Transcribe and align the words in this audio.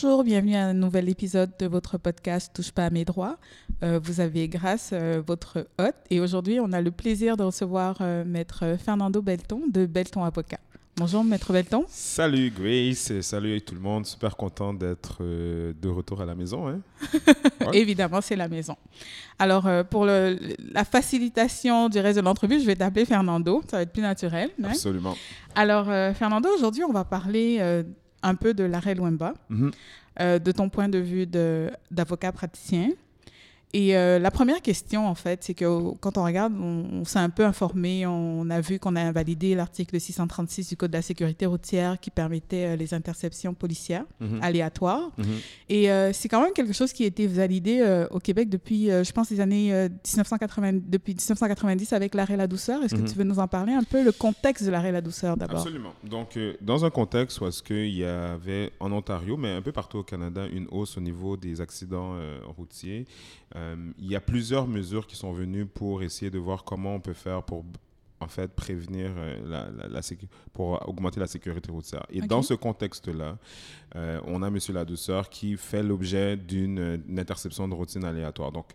Bonjour, 0.00 0.22
bienvenue 0.22 0.54
à 0.54 0.66
un 0.66 0.74
nouvel 0.74 1.08
épisode 1.08 1.50
de 1.58 1.66
votre 1.66 1.98
podcast 1.98 2.52
Touche 2.54 2.70
pas 2.70 2.86
à 2.86 2.90
mes 2.90 3.04
droits. 3.04 3.36
Euh, 3.82 3.98
vous 4.00 4.20
avez 4.20 4.46
grâce 4.48 4.90
euh, 4.92 5.20
votre 5.26 5.66
hôte 5.80 5.96
et 6.10 6.20
aujourd'hui 6.20 6.60
on 6.60 6.70
a 6.72 6.80
le 6.80 6.92
plaisir 6.92 7.36
de 7.36 7.42
recevoir 7.42 7.96
euh, 8.00 8.24
maître 8.24 8.76
Fernando 8.78 9.20
Belton 9.20 9.62
de 9.68 9.86
Belton 9.86 10.22
Avocat. 10.22 10.58
Bonjour 10.96 11.24
maître 11.24 11.52
Belton. 11.52 11.84
Salut 11.88 12.50
Grace 12.56 13.10
et 13.10 13.22
salut 13.22 13.60
tout 13.60 13.74
le 13.74 13.80
monde, 13.80 14.06
super 14.06 14.36
content 14.36 14.72
d'être 14.72 15.20
de 15.24 15.88
retour 15.88 16.20
à 16.20 16.24
la 16.26 16.34
maison. 16.36 16.68
Hein? 16.68 16.80
Ouais. 17.66 17.76
Évidemment, 17.78 18.20
c'est 18.20 18.36
la 18.36 18.46
maison. 18.48 18.76
Alors 19.38 19.68
pour 19.90 20.04
le- 20.06 20.38
la 20.72 20.84
facilitation 20.84 21.88
du 21.88 21.98
reste 21.98 22.18
de 22.18 22.24
l'entrevue, 22.24 22.60
je 22.60 22.66
vais 22.66 22.76
t'appeler 22.76 23.04
Fernando, 23.04 23.62
ça 23.68 23.78
va 23.78 23.82
être 23.82 23.92
plus 23.92 24.00
naturel. 24.02 24.50
hein. 24.62 24.68
Absolument. 24.70 25.16
Alors 25.56 25.86
Fernando, 26.14 26.48
aujourd'hui 26.54 26.84
on 26.84 26.92
va 26.92 27.04
parler 27.04 27.82
un 28.22 28.34
peu 28.34 28.54
de 28.54 28.64
l'arrêt 28.64 28.94
Luemba. 28.94 29.34
Mhm. 29.48 29.70
euh, 30.20 30.38
de 30.40 30.50
ton 30.52 30.68
point 30.68 30.88
de 30.88 30.98
vue 30.98 31.26
d'avocat 31.90 32.32
praticien. 32.32 32.90
Et 33.74 33.94
euh, 33.98 34.18
la 34.18 34.30
première 34.30 34.62
question, 34.62 35.06
en 35.06 35.14
fait, 35.14 35.44
c'est 35.44 35.52
que 35.52 35.92
quand 36.00 36.16
on 36.16 36.24
regarde, 36.24 36.54
on, 36.58 36.86
on 37.00 37.04
s'est 37.04 37.18
un 37.18 37.28
peu 37.28 37.44
informé, 37.44 38.06
on 38.06 38.48
a 38.48 38.62
vu 38.62 38.78
qu'on 38.78 38.96
a 38.96 39.02
invalidé 39.02 39.54
l'article 39.54 40.00
636 40.00 40.70
du 40.70 40.76
Code 40.78 40.90
de 40.90 40.96
la 40.96 41.02
sécurité 41.02 41.44
routière 41.44 42.00
qui 42.00 42.10
permettait 42.10 42.64
euh, 42.68 42.76
les 42.76 42.94
interceptions 42.94 43.52
policières 43.52 44.06
Mhm. 44.20 44.38
aléatoires. 44.42 45.10
Mhm. 45.18 45.26
Et 45.68 45.90
euh, 45.90 46.14
c'est 46.14 46.28
quand 46.30 46.40
même 46.42 46.54
quelque 46.54 46.72
chose 46.72 46.94
qui 46.94 47.04
a 47.04 47.06
été 47.06 47.26
validé 47.26 48.06
au 48.10 48.18
Québec 48.20 48.48
depuis, 48.48 48.86
je 48.86 49.12
pense, 49.12 49.28
les 49.30 49.40
années 49.40 49.72
euh, 49.74 49.88
1980, 49.88 50.72
depuis 50.86 51.12
1990 51.14 51.92
avec 51.92 52.14
l'arrêt 52.14 52.36
La 52.38 52.46
Douceur. 52.46 52.82
Est-ce 52.82 52.94
Mhm. 52.94 53.04
que 53.04 53.08
tu 53.10 53.16
veux 53.18 53.24
nous 53.24 53.38
en 53.38 53.48
parler 53.48 53.74
un 53.74 53.82
peu, 53.84 54.02
le 54.02 54.12
contexte 54.12 54.64
de 54.64 54.70
l'arrêt 54.70 54.92
La 54.92 55.02
Douceur 55.02 55.36
d'abord? 55.36 55.58
Absolument. 55.60 55.92
Donc, 56.04 56.38
dans 56.62 56.86
un 56.86 56.90
contexte 56.90 57.38
où 57.42 57.46
est-ce 57.46 57.62
qu'il 57.62 57.90
y 57.94 58.04
avait 58.04 58.72
en 58.80 58.90
Ontario, 58.92 59.36
mais 59.36 59.52
un 59.52 59.62
peu 59.62 59.72
partout 59.72 59.98
au 59.98 60.02
Canada, 60.04 60.46
une 60.50 60.66
hausse 60.70 60.96
au 60.96 61.00
niveau 61.02 61.36
des 61.36 61.60
accidents 61.60 62.14
routiers, 62.56 63.06
euh, 63.58 63.76
il 63.98 64.08
y 64.10 64.16
a 64.16 64.20
plusieurs 64.20 64.66
mesures 64.68 65.06
qui 65.06 65.16
sont 65.16 65.32
venues 65.32 65.66
pour 65.66 66.02
essayer 66.02 66.30
de 66.30 66.38
voir 66.38 66.64
comment 66.64 66.94
on 66.94 67.00
peut 67.00 67.14
faire 67.26 67.42
pour 67.42 67.64
en 68.20 68.28
fait 68.28 68.50
prévenir 68.64 69.12
euh, 69.16 69.38
la, 69.52 69.70
la- 69.70 69.88
la 69.88 70.00
sécu- 70.00 70.28
pour 70.52 70.66
augmenter 70.88 71.20
la 71.20 71.26
sécurité 71.28 71.70
routière. 71.70 72.04
Et 72.10 72.20
dans 72.20 72.42
ce 72.42 72.54
contexte-là, 72.54 73.38
euh, 73.96 74.20
on 74.26 74.42
a 74.42 74.50
Monsieur 74.50 74.74
Ladouceur 74.74 75.28
qui 75.30 75.56
fait 75.56 75.82
l'objet 75.82 76.36
d'une 76.36 77.00
une 77.08 77.18
interception 77.18 77.68
de 77.68 77.74
routine 77.74 78.04
aléatoire. 78.04 78.52
Donc, 78.52 78.68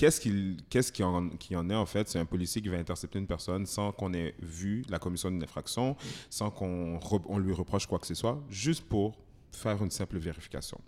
Qu'est-ce 0.00 0.20
qu'il 0.20 0.58
qu'est-ce 0.70 0.92
qui, 0.92 1.02
en, 1.02 1.28
qui 1.42 1.56
en 1.56 1.68
est 1.68 1.74
en 1.74 1.84
fait? 1.84 2.08
C'est 2.08 2.20
un 2.20 2.24
policier 2.24 2.62
qui 2.62 2.68
va 2.68 2.76
intercepter 2.78 3.18
une 3.18 3.26
personne 3.26 3.66
sans 3.66 3.90
qu'on 3.90 4.14
ait 4.14 4.32
vu 4.40 4.84
la 4.88 5.00
commission 5.00 5.28
d'une 5.28 5.42
infraction, 5.42 5.96
sans 6.30 6.50
qu'on 6.52 7.00
on 7.34 7.38
lui 7.38 7.52
reproche 7.52 7.86
quoi 7.88 7.98
que 7.98 8.06
ce 8.06 8.14
soit, 8.14 8.40
juste 8.48 8.84
pour 8.88 9.16
faire 9.52 9.82
une 9.82 9.90
simple 9.90 10.18
vérification. 10.18 10.80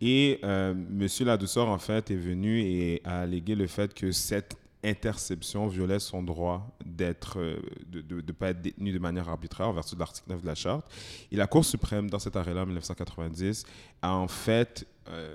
Et 0.00 0.40
euh, 0.44 0.74
Monsieur 0.74 1.24
Ladouceur, 1.24 1.68
en 1.68 1.78
fait, 1.78 2.10
est 2.10 2.16
venu 2.16 2.60
et 2.60 3.00
a 3.04 3.20
allégué 3.20 3.54
le 3.54 3.66
fait 3.66 3.94
que 3.94 4.12
cette 4.12 4.56
interception 4.84 5.68
violait 5.68 6.00
son 6.00 6.22
droit 6.22 6.76
d'être, 6.84 7.38
euh, 7.38 7.60
de 7.86 8.16
ne 8.16 8.32
pas 8.32 8.50
être 8.50 8.60
détenu 8.60 8.92
de 8.92 8.98
manière 8.98 9.28
arbitraire 9.28 9.68
en 9.68 9.72
vertu 9.72 9.94
de 9.94 10.00
l'article 10.00 10.30
9 10.30 10.42
de 10.42 10.46
la 10.46 10.54
Charte. 10.54 10.86
Et 11.30 11.36
la 11.36 11.46
Cour 11.46 11.64
suprême, 11.64 12.10
dans 12.10 12.18
cet 12.18 12.36
arrêt-là, 12.36 12.62
en 12.62 12.66
1990, 12.66 13.64
a 14.02 14.14
en 14.14 14.28
fait 14.28 14.86
euh, 15.08 15.34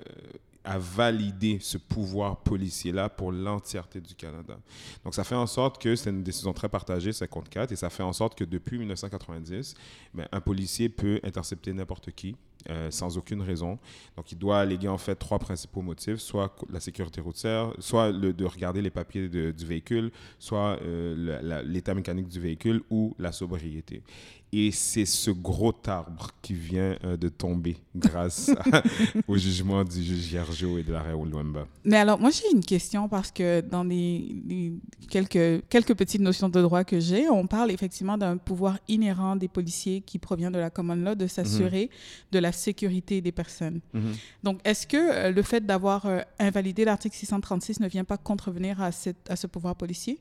a 0.64 0.78
validé 0.78 1.58
ce 1.62 1.78
pouvoir 1.78 2.42
policier-là 2.42 3.08
pour 3.08 3.32
l'entièreté 3.32 4.02
du 4.02 4.14
Canada. 4.14 4.58
Donc, 5.02 5.14
ça 5.14 5.24
fait 5.24 5.34
en 5.34 5.46
sorte 5.46 5.80
que 5.80 5.96
c'est 5.96 6.10
une 6.10 6.22
décision 6.22 6.52
très 6.52 6.68
partagée, 6.68 7.12
54, 7.12 7.72
et 7.72 7.76
ça 7.76 7.88
fait 7.88 8.02
en 8.02 8.12
sorte 8.12 8.36
que 8.36 8.44
depuis 8.44 8.78
1990, 8.78 9.74
ben, 10.12 10.28
un 10.30 10.40
policier 10.40 10.90
peut 10.90 11.20
intercepter 11.24 11.72
n'importe 11.72 12.10
qui 12.10 12.36
euh, 12.70 12.90
sans 12.90 13.16
aucune 13.16 13.40
raison. 13.42 13.78
Donc, 14.16 14.32
il 14.32 14.38
doit 14.38 14.58
alléguer 14.60 14.88
en 14.88 14.98
fait 14.98 15.14
trois 15.14 15.38
principaux 15.38 15.80
motifs, 15.82 16.16
soit 16.18 16.54
la 16.72 16.80
sécurité 16.80 17.20
routière, 17.20 17.72
soit 17.78 18.10
le, 18.10 18.32
de 18.32 18.44
regarder 18.44 18.82
les 18.82 18.90
papiers 18.90 19.28
de- 19.28 19.50
du 19.52 19.64
véhicule, 19.66 20.10
soit 20.38 20.78
euh, 20.82 21.62
l'état 21.66 21.94
mécanique 21.94 22.28
du 22.28 22.40
véhicule 22.40 22.82
ou 22.90 23.14
la 23.18 23.32
sobriété. 23.32 24.02
Et 24.50 24.70
c'est 24.70 25.04
ce 25.04 25.30
gros 25.30 25.74
arbre 25.86 26.30
qui 26.40 26.54
vient 26.54 26.96
euh, 27.04 27.18
de 27.18 27.28
tomber 27.28 27.76
grâce 27.94 28.48
à- 28.72 28.82
au 29.28 29.36
jugement 29.36 29.84
du 29.84 30.02
juge 30.02 30.32
Hiergeau 30.32 30.78
et 30.78 30.82
de 30.82 30.90
l'arrêt 30.92 31.12
Luemba. 31.12 31.66
Mais 31.84 31.98
alors, 31.98 32.18
moi, 32.18 32.30
j'ai 32.30 32.50
une 32.54 32.64
question 32.64 33.10
parce 33.10 33.30
que 33.30 33.60
dans 33.60 33.84
les, 33.84 34.36
les 34.46 34.72
quelques, 35.10 35.62
quelques 35.68 35.94
petites 35.94 36.22
notions 36.22 36.48
de 36.48 36.62
droit 36.62 36.82
que 36.84 36.98
j'ai, 36.98 37.28
on 37.28 37.46
parle 37.46 37.70
effectivement 37.70 38.16
d'un 38.16 38.38
pouvoir 38.38 38.78
inhérent 38.88 39.36
des 39.36 39.48
policiers 39.48 40.00
qui 40.00 40.18
provient 40.18 40.50
de 40.50 40.58
la 40.58 40.70
common 40.70 40.94
law 40.96 41.14
de 41.14 41.26
s'assurer 41.26 41.90
de 42.32 42.38
la 42.38 42.47
sécurité 42.52 43.20
des 43.20 43.32
personnes. 43.32 43.80
Mhm. 43.92 44.14
Donc, 44.42 44.60
est-ce 44.64 44.86
que 44.86 44.96
euh, 44.96 45.30
le 45.30 45.42
fait 45.42 45.64
d'avoir 45.64 46.06
euh, 46.06 46.20
invalidé 46.38 46.84
l'article 46.84 47.16
636 47.16 47.80
ne 47.80 47.88
vient 47.88 48.04
pas 48.04 48.16
contrevenir 48.16 48.80
à, 48.80 48.92
cette, 48.92 49.30
à 49.30 49.36
ce 49.36 49.46
pouvoir 49.46 49.76
policier? 49.76 50.18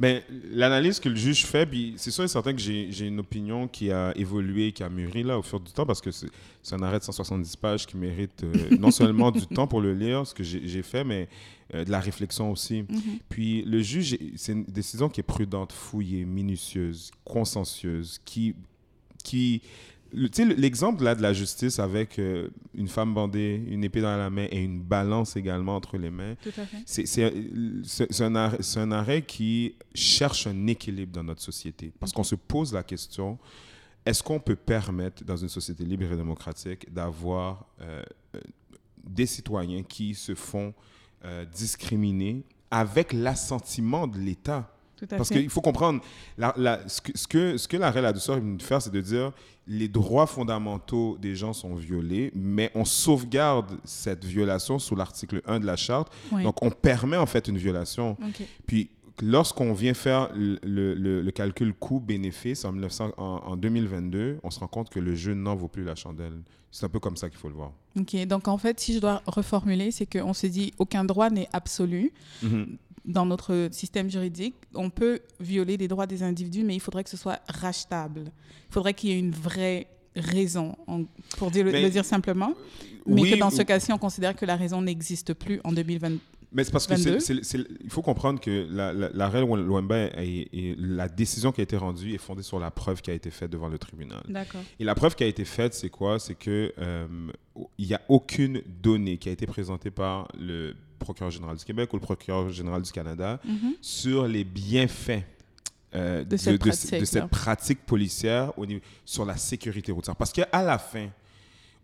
Mais 0.00 0.24
l'analyse 0.50 0.98
que 0.98 1.08
le 1.08 1.14
juge 1.14 1.46
fait, 1.46 1.66
puis 1.66 1.94
c'est 1.96 2.10
sûr 2.10 2.24
et 2.24 2.28
certain 2.28 2.52
que 2.52 2.60
j'ai 2.60 3.06
une 3.06 3.20
opinion 3.20 3.68
qui 3.68 3.92
a 3.92 4.12
évolué, 4.16 4.72
qui 4.72 4.82
a 4.82 4.88
mûri 4.88 5.22
là 5.22 5.38
au 5.38 5.42
fur 5.42 5.60
du 5.60 5.70
temps, 5.70 5.86
parce 5.86 6.00
que 6.00 6.10
c'est 6.10 6.74
un 6.74 6.82
arrêt 6.82 6.98
de 6.98 7.04
170 7.04 7.56
pages 7.56 7.86
qui 7.86 7.96
mérite 7.96 8.42
euh, 8.42 8.76
non 8.78 8.90
seulement 8.90 9.30
du 9.30 9.46
temps 9.46 9.68
pour 9.68 9.80
le 9.80 9.94
lire, 9.94 10.26
ce 10.26 10.34
que 10.34 10.42
j'ai 10.42 10.82
fait, 10.82 11.04
mais 11.04 11.28
euh, 11.74 11.84
de 11.84 11.90
la 11.92 12.00
réflexion 12.00 12.50
aussi. 12.50 12.84
Puis 13.28 13.62
le 13.62 13.82
juge, 13.82 14.18
c'est 14.34 14.52
une 14.52 14.64
décision 14.64 15.08
qui 15.08 15.20
est 15.20 15.24
prudente, 15.24 15.72
fouillée, 15.72 16.24
minutieuse, 16.24 17.12
consciencieuse, 17.24 18.20
qui, 18.24 18.56
qui 19.22 19.62
l'exemple 20.14 21.02
là 21.04 21.14
de 21.14 21.22
la 21.22 21.32
justice 21.32 21.78
avec 21.78 22.18
euh, 22.18 22.48
une 22.74 22.88
femme 22.88 23.12
bandée, 23.14 23.62
une 23.68 23.82
épée 23.84 24.00
dans 24.00 24.16
la 24.16 24.30
main 24.30 24.46
et 24.50 24.62
une 24.62 24.80
balance 24.80 25.36
également 25.36 25.76
entre 25.76 25.96
les 25.98 26.10
mains, 26.10 26.34
c'est 26.86 28.22
un, 28.22 28.34
arrêt- 28.34 28.58
c'est 28.62 28.80
un 28.80 28.92
arrêt 28.92 29.22
qui 29.22 29.74
cherche 29.94 30.46
un 30.46 30.66
équilibre 30.66 31.12
dans 31.12 31.24
notre 31.24 31.42
société. 31.42 31.92
Parce 31.98 32.12
qu'on 32.12 32.24
se 32.24 32.34
pose 32.36 32.72
la 32.72 32.82
question, 32.82 33.38
est-ce 34.06 34.22
qu'on 34.22 34.38
peut 34.40 34.56
permettre 34.56 35.24
dans 35.24 35.36
une 35.36 35.48
société 35.48 35.84
libre 35.84 36.04
et 36.12 36.16
démocratique 36.16 36.92
d'avoir 36.92 37.66
euh, 37.80 38.02
des 39.02 39.26
citoyens 39.26 39.82
qui 39.82 40.14
se 40.14 40.34
font 40.34 40.74
euh, 41.24 41.44
discriminer 41.46 42.44
avec 42.70 43.12
l'assentiment 43.12 44.06
de 44.06 44.18
l'État? 44.18 44.70
Tout 44.96 45.06
à 45.10 45.16
parce 45.16 45.28
qu'il 45.30 45.48
faut 45.50 45.60
comprendre, 45.60 46.00
la- 46.38 46.54
la- 46.56 46.88
ce 46.88 47.00
que, 47.00 47.16
ce 47.16 47.26
que, 47.26 47.56
ce 47.56 47.66
que 47.68 47.76
l'arrêt 47.76 48.00
La 48.02 48.12
Douceur 48.12 48.36
est 48.36 48.40
venu 48.40 48.58
faire, 48.60 48.80
c'est 48.80 48.92
de 48.92 49.00
dire 49.00 49.32
les 49.66 49.88
droits 49.88 50.26
fondamentaux 50.26 51.16
des 51.20 51.34
gens 51.34 51.52
sont 51.52 51.74
violés, 51.74 52.30
mais 52.34 52.70
on 52.74 52.84
sauvegarde 52.84 53.78
cette 53.84 54.24
violation 54.24 54.78
sous 54.78 54.94
l'article 54.94 55.40
1 55.46 55.58
de 55.60 55.66
la 55.66 55.76
Charte. 55.76 56.12
Oui. 56.32 56.42
Donc, 56.42 56.62
on 56.62 56.70
permet 56.70 57.16
en 57.16 57.26
fait 57.26 57.48
une 57.48 57.56
violation. 57.58 58.16
Puis, 58.66 58.90
lorsqu'on 59.22 59.72
vient 59.72 59.94
faire 59.94 60.28
le, 60.34 60.58
le- 60.62 60.94
le- 60.94 61.22
le 61.22 61.30
calcul 61.30 61.72
coût-bénéfice 61.72 62.64
en, 62.64 62.72
1900 62.72 63.12
en, 63.16 63.22
en 63.22 63.56
2022, 63.56 64.38
on 64.42 64.50
se 64.50 64.60
rend 64.60 64.66
compte 64.68 64.90
que 64.90 65.00
le 65.00 65.14
jeu 65.14 65.34
n'en 65.34 65.54
vaut 65.56 65.68
plus 65.68 65.84
la 65.84 65.94
chandelle. 65.94 66.40
C'est 66.70 66.84
un 66.84 66.88
peu 66.88 66.98
comme 67.00 67.16
ça 67.16 67.28
qu'il 67.30 67.38
faut 67.38 67.48
le 67.48 67.54
voir. 67.54 67.70
OK. 67.98 68.16
Donc, 68.26 68.48
en 68.48 68.58
fait, 68.58 68.78
si 68.80 68.92
je 68.94 68.98
dois 68.98 69.22
reformuler, 69.26 69.92
c'est 69.92 70.06
qu'on 70.06 70.34
se 70.34 70.46
dit 70.48 70.74
aucun 70.78 71.04
droit 71.04 71.30
n'est 71.30 71.48
absolu. 71.52 72.12
Dans 73.04 73.26
notre 73.26 73.68
système 73.72 74.10
juridique, 74.10 74.54
on 74.74 74.90
peut 74.90 75.20
violer 75.40 75.76
les 75.76 75.88
droits 75.88 76.06
des 76.06 76.22
individus, 76.22 76.64
mais 76.64 76.74
il 76.74 76.80
faudrait 76.80 77.04
que 77.04 77.10
ce 77.10 77.16
soit 77.16 77.40
rachetable. 77.48 78.24
Il 78.70 78.72
faudrait 78.72 78.94
qu'il 78.94 79.10
y 79.10 79.12
ait 79.12 79.18
une 79.18 79.30
vraie 79.32 79.86
raison, 80.16 80.76
pour 81.36 81.50
dire, 81.50 81.64
le- 81.64 81.72
Mais- 81.72 81.82
le 81.82 81.90
dire 81.90 82.04
simplement, 82.04 82.54
mais 83.06 83.22
Oui, 83.22 83.30
que 83.32 83.36
dans 83.38 83.50
ce 83.50 83.62
ou- 83.62 83.64
cas-ci, 83.64 83.92
on 83.92 83.98
considère 83.98 84.34
que 84.36 84.46
la 84.46 84.56
raison 84.56 84.80
n'existe 84.80 85.34
plus 85.34 85.60
en 85.64 85.72
2020. 85.72 86.18
Mais 86.56 86.62
c'est 86.62 86.70
parce 86.70 86.86
que 86.86 86.94
c'est- 86.94 87.04
22. 87.10 87.20
c'est- 87.20 87.42
c'est- 87.42 87.66
il 87.82 87.90
faut 87.90 88.00
comprendre 88.00 88.38
que 88.40 88.68
la- 88.70 88.92
la- 88.92 89.10
l'arrêt 89.12 89.40
Luemba 89.44 90.06
et, 90.22 90.48
et 90.52 90.76
la 90.78 91.08
décision 91.08 91.50
qui 91.50 91.60
a 91.60 91.64
été 91.64 91.76
rendue 91.76 92.14
est 92.14 92.18
fondée 92.18 92.44
sur 92.44 92.60
la 92.60 92.70
preuve 92.70 93.02
qui 93.02 93.10
a 93.10 93.14
été 93.14 93.28
faite 93.32 93.50
devant 93.50 93.66
le 93.68 93.76
tribunal. 93.76 94.22
D'accord. 94.28 94.62
Et 94.78 94.84
la 94.84 94.94
preuve 94.94 95.16
qui 95.16 95.24
a 95.24 95.26
été 95.26 95.44
faite, 95.44 95.74
c'est 95.74 95.88
quoi? 95.90 96.20
C'est 96.20 96.36
que 96.36 96.72
euh, 96.78 97.06
il 97.76 97.88
n'y 97.88 97.94
a 97.94 98.00
aucune 98.08 98.62
donnée 98.80 99.18
qui 99.18 99.28
a 99.28 99.32
été 99.32 99.46
présentée 99.46 99.90
par 99.90 100.28
le 100.38 100.74
procureur 100.98 101.30
général 101.30 101.56
du 101.56 101.64
Québec 101.64 101.92
ou 101.92 101.96
le 101.96 102.02
procureur 102.02 102.50
général 102.50 102.82
du 102.82 102.92
Canada 102.92 103.40
sur 103.80 104.26
les 104.26 104.44
bienfaits 104.44 105.24
euh, 105.94 106.24
De 106.24 106.36
cette 106.36 106.54
de, 106.54 106.58
pratique-là. 106.58 107.00
de 107.00 107.04
cette 107.04 107.26
pratique 107.26 107.86
policière 107.86 108.58
au 108.58 108.66
niveau, 108.66 108.80
sur 109.04 109.24
la 109.24 109.36
sécurité 109.36 109.92
routière. 109.92 110.16
Parce 110.16 110.32
qu'à 110.32 110.48
la 110.52 110.78
fin, 110.78 111.08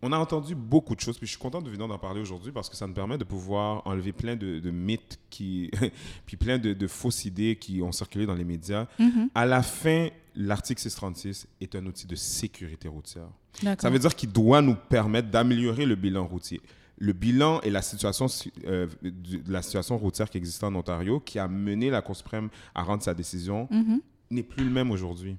on 0.01 0.11
a 0.11 0.17
entendu 0.17 0.55
beaucoup 0.55 0.95
de 0.95 0.99
choses, 0.99 1.17
puis 1.17 1.27
je 1.27 1.31
suis 1.31 1.39
content 1.39 1.61
de 1.61 1.69
venir 1.69 1.87
d'en 1.87 1.97
parler 1.97 2.19
aujourd'hui 2.19 2.51
parce 2.51 2.69
que 2.69 2.75
ça 2.75 2.87
me 2.87 2.93
permet 2.93 3.17
de 3.17 3.23
pouvoir 3.23 3.85
enlever 3.85 4.11
plein 4.11 4.35
de, 4.35 4.59
de 4.59 4.71
mythes 4.71 5.19
qui, 5.29 5.69
puis 6.25 6.37
plein 6.37 6.57
de, 6.57 6.73
de, 6.73 6.87
fausses 6.87 7.25
idées 7.25 7.55
qui 7.55 7.81
ont 7.81 7.91
circulé 7.91 8.25
dans 8.25 8.33
les 8.33 8.43
médias. 8.43 8.87
Mhm. 8.99 9.29
À 9.35 9.45
la 9.45 9.61
fin, 9.61 10.09
l'article 10.35 10.81
636 10.81 11.47
est 11.61 11.75
un 11.75 11.85
outil 11.85 12.07
de 12.07 12.15
sécurité 12.15 12.87
routière. 12.87 13.29
Ça 13.77 13.89
veut 13.89 13.99
dire 13.99 14.15
qu'il 14.15 14.31
doit 14.31 14.61
nous 14.61 14.75
permettre 14.75 15.29
d'améliorer 15.29 15.85
le 15.85 15.95
bilan 15.95 16.25
routier. 16.25 16.61
Le 17.03 17.13
bilan 17.13 17.61
et 17.61 17.71
la 17.71 17.81
situation, 17.81 18.27
euh, 18.67 18.85
de 19.01 19.51
la 19.51 19.63
situation 19.63 19.97
routière 19.97 20.29
qui 20.29 20.37
existe 20.37 20.63
en 20.63 20.75
Ontario, 20.75 21.19
qui 21.19 21.39
a 21.39 21.47
mené 21.47 21.89
la 21.89 22.03
Cour 22.03 22.15
suprême 22.15 22.49
à 22.75 22.83
rendre 22.83 23.01
sa 23.01 23.15
décision, 23.15 23.67
Mhm. 23.71 24.01
n'est 24.29 24.43
plus 24.43 24.63
le 24.63 24.69
même 24.69 24.91
aujourd'hui. 24.91 25.35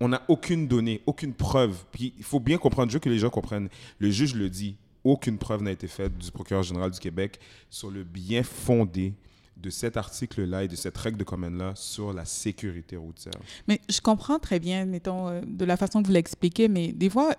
On 0.00 0.08
n'a 0.08 0.22
aucune 0.26 0.66
donnée, 0.66 1.00
aucune 1.06 1.34
preuve. 1.34 1.84
Puis 1.92 2.14
il 2.18 2.24
faut 2.24 2.40
bien 2.40 2.58
comprendre, 2.58 2.90
je 2.90 2.94
veux 2.96 3.00
que 3.00 3.08
les 3.08 3.20
gens 3.20 3.30
comprennent. 3.30 3.68
Le 4.00 4.10
juge 4.10 4.34
le 4.34 4.50
dit, 4.50 4.74
aucune 5.04 5.38
preuve 5.38 5.62
n'a 5.62 5.70
été 5.70 5.86
faite 5.86 6.18
du 6.18 6.32
procureur 6.32 6.64
général 6.64 6.90
du 6.90 6.98
Québec 6.98 7.38
sur 7.70 7.90
le 7.92 8.02
bien 8.02 8.42
fondé 8.42 9.14
de 9.60 9.70
cet 9.70 9.96
article-là 9.96 10.64
et 10.64 10.68
de 10.68 10.76
cette 10.76 10.96
règle 10.96 11.18
de 11.18 11.24
commande-là 11.24 11.72
sur 11.74 12.12
la 12.12 12.24
sécurité 12.24 12.96
routière. 12.96 13.34
Mais 13.66 13.80
je 13.88 14.00
comprends 14.00 14.38
très 14.38 14.60
bien, 14.60 14.84
mettons, 14.84 15.28
euh, 15.28 15.40
de 15.46 15.64
la 15.64 15.76
façon 15.76 16.02
que 16.02 16.06
vous 16.06 16.12
l'expliquez, 16.12 16.68
mais 16.68 16.92
des 16.92 17.10
fois, 17.10 17.34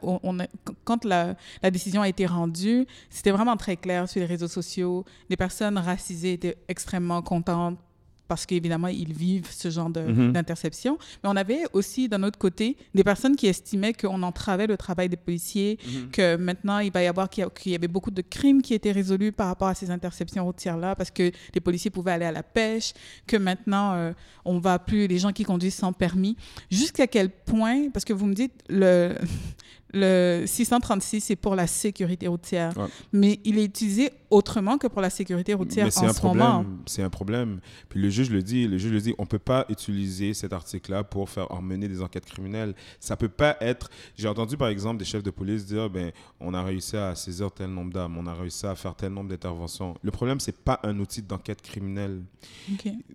quand 0.83 1.05
la, 1.05 1.35
la 1.63 1.71
décision 1.71 2.01
a 2.01 2.09
été 2.09 2.25
rendue, 2.25 2.85
c'était 3.09 3.31
vraiment 3.31 3.57
très 3.57 3.77
clair 3.77 4.09
sur 4.09 4.19
les 4.19 4.25
réseaux 4.25 4.47
sociaux. 4.47 5.05
Les 5.29 5.37
personnes 5.37 5.77
racisées 5.77 6.33
étaient 6.33 6.57
extrêmement 6.67 7.21
contentes 7.21 7.77
parce 8.29 8.45
qu'évidemment, 8.45 8.87
ils 8.87 9.11
vivent 9.11 9.49
ce 9.51 9.69
genre 9.69 9.89
de- 9.89 9.99
Mhm. 10.01 10.31
d'interception. 10.31 10.97
Mais 11.23 11.29
on 11.29 11.35
avait 11.35 11.63
aussi, 11.73 12.07
d'un 12.07 12.23
autre 12.23 12.39
côté, 12.39 12.77
des 12.95 13.03
personnes 13.03 13.35
qui 13.35 13.47
estimaient 13.47 13.91
qu'on 13.93 14.23
entravait 14.23 14.67
le 14.67 14.77
travail 14.77 15.09
des 15.09 15.17
policiers, 15.17 15.77
que 16.13 16.37
maintenant, 16.37 16.79
il 16.79 16.91
va 16.91 17.03
y 17.03 17.07
avoir 17.07 17.29
qu'il 17.29 17.41
y, 17.43 17.45
a- 17.47 17.49
qu'il 17.49 17.71
y 17.73 17.75
avait 17.75 17.87
beaucoup 17.89 18.11
de 18.11 18.21
crimes 18.21 18.61
qui 18.61 18.73
étaient 18.73 18.91
résolus 18.93 19.31
par 19.33 19.47
rapport 19.47 19.67
à 19.67 19.73
ces 19.75 19.89
interceptions 19.91 20.45
routières-là, 20.45 20.95
parce 20.95 21.11
que 21.11 21.31
les 21.53 21.59
policiers 21.59 21.89
pouvaient 21.91 22.11
aller 22.13 22.25
à 22.25 22.31
la 22.31 22.43
pêche, 22.43 22.93
que 23.27 23.35
maintenant, 23.35 23.93
euh, 23.95 24.13
on 24.45 24.59
va 24.59 24.77
plus 24.79 25.07
les 25.07 25.17
gens 25.17 25.31
qui 25.33 25.43
conduisent 25.43 25.75
sans 25.75 25.91
permis. 25.91 26.37
Jusqu'à 26.69 27.07
quel 27.07 27.29
point, 27.31 27.89
parce 27.89 28.05
que 28.05 28.13
vous 28.13 28.27
me 28.27 28.35
dites, 28.35 28.53
le, 28.69 29.15
le 29.93 30.43
636, 30.45 31.21
c'est 31.21 31.35
pour 31.35 31.55
la 31.55 31.67
sécurité 31.67 32.27
routière, 32.27 32.77
Ouais. 32.77 32.87
mais 33.11 33.39
il 33.43 33.57
est 33.57 33.65
utilisé 33.65 34.11
autrement 34.29 34.77
que 34.77 34.85
pour 34.87 35.01
la 35.01 35.09
sécurité 35.09 35.53
routière 35.55 35.85
Mais 35.87 35.97
en 36.05 36.09
un 36.09 36.13
ce 36.13 36.21
moment. 36.21 36.65
C'est 36.85 37.01
un 37.01 37.09
problème. 37.09 37.59
Puis 37.89 37.99
le 37.99 38.09
juge 38.09 38.29
le 38.29 38.43
dit, 38.43 38.67
le 38.67 38.77
juge 38.77 38.91
le 38.91 38.99
dit, 39.01 39.15
on 39.17 39.25
peut 39.25 39.39
pas 39.39 39.65
utiliser 39.69 40.33
cet 40.35 40.53
article-là 40.53 41.03
pour 41.03 41.29
faire 41.29 41.51
emmener 41.51 41.87
des 41.87 42.01
enquêtes 42.01 42.25
criminelles. 42.25 42.75
Ça 42.99 43.17
peut 43.17 43.29
pas 43.29 43.57
être. 43.61 43.89
J'ai 44.15 44.27
entendu 44.27 44.55
par 44.57 44.67
exemple 44.67 44.97
des 44.97 45.05
chefs 45.05 45.23
de 45.23 45.31
police 45.31 45.65
dire, 45.65 45.89
ben, 45.89 46.11
on 46.39 46.53
a 46.53 46.61
réussi 46.61 46.95
à 46.95 47.15
saisir 47.15 47.51
tel 47.51 47.69
nombre 47.71 47.91
d'armes, 47.91 48.17
on 48.17 48.27
a 48.27 48.33
réussi 48.35 48.67
à 48.67 48.75
faire 48.75 48.93
tel 48.95 49.11
nombre 49.11 49.29
d'interventions. 49.29 49.95
Le 50.03 50.11
problème, 50.11 50.39
c'est 50.39 50.57
pas 50.59 50.79
un 50.83 50.99
outil 50.99 51.23
d'enquête 51.23 51.61
criminelle. 51.63 52.21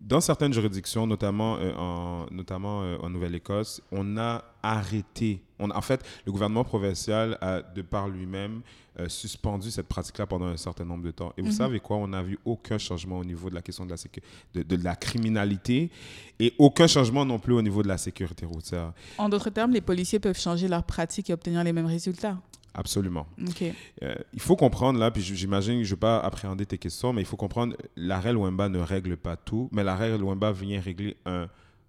Dans 0.01 0.21
certaines 0.21 0.53
juridictions, 0.53 1.07
notamment, 1.07 1.57
euh, 1.59 1.73
en, 1.77 2.27
notamment 2.33 2.83
euh, 2.83 2.97
en 3.01 3.11
Nouvelle-Écosse, 3.11 3.81
on 3.93 4.17
a 4.19 4.43
arrêté. 4.73 5.41
On, 5.59 5.71
en 5.71 5.81
fait, 5.81 6.05
le 6.27 6.33
gouvernement 6.33 6.65
provincial 6.65 7.39
a, 7.41 7.63
de 7.63 7.83
par 7.83 8.09
lui-même, 8.09 8.61
euh, 8.99 9.09
suspendu 9.09 9.71
cette 9.71 9.89
pratique-là 9.89 10.27
pendant 10.27 10.47
un 10.47 10.57
certain 10.57 10.85
nombre 10.85 11.05
de 11.05 11.11
temps. 11.11 11.33
Et 11.37 11.43
vous 11.43 11.49
Mhm. 11.49 11.53
savez 11.55 11.81
quoi? 11.81 11.97
On 11.97 12.09
n'a 12.09 12.23
vu 12.23 12.39
aucun 12.45 12.79
changement 12.79 13.19
au 13.19 13.25
niveau 13.25 13.51
de 13.51 13.55
la 13.55 13.63
question 13.63 13.85
de 13.85 13.91
la, 13.91 13.97
sécu- 13.97 14.21
de, 14.55 14.63
de 14.63 14.83
la 14.85 14.95
criminalité 14.97 15.91
et 16.39 16.53
aucun 16.59 16.87
changement 16.87 17.25
non 17.25 17.39
plus 17.39 17.55
au 17.55 17.63
niveau 17.63 17.83
de 17.83 17.89
la 17.89 17.99
sécurité 17.99 18.47
routière. 18.47 18.93
En 19.19 19.29
d'autres 19.29 19.51
termes, 19.51 19.73
les 19.73 19.81
policiers 19.81 20.19
peuvent 20.21 20.39
changer 20.39 20.69
leur 20.69 20.85
pratique 20.85 21.31
et 21.31 21.33
obtenir 21.33 21.63
les 21.65 21.73
mêmes 21.73 21.87
résultats. 21.87 22.39
Absolument. 22.77 23.27
OK. 23.41 23.63
Euh, 24.03 24.15
il 24.33 24.41
faut 24.41 24.57
comprendre 24.57 24.99
là, 24.99 25.11
puis 25.11 25.23
j'imagine, 25.23 25.83
je 25.85 25.91
ne 25.91 25.95
vais 25.95 26.01
pas 26.01 26.19
appréhender 26.19 26.67
tes 26.67 26.77
questions, 26.79 27.13
mais 27.13 27.23
il 27.23 27.25
faut 27.27 27.37
comprendre, 27.37 27.77
l'arrêt 27.97 28.33
Wemba 28.35 28.69
ne 28.69 28.81
règle 28.81 29.17
pas 29.17 29.37
tout, 29.37 29.69
mais 29.73 29.85
l'arrêt 29.85 30.17
Wemba 30.17 30.51
vient 30.53 30.81
régler 30.81 31.17
un 31.25 31.47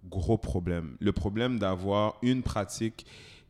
gros 0.09 0.37
problème. 0.37 0.97
Le 0.99 1.11
problème 1.11 1.59
d'avoir 1.59 2.15
une 2.21 2.41
pratique 2.43 3.05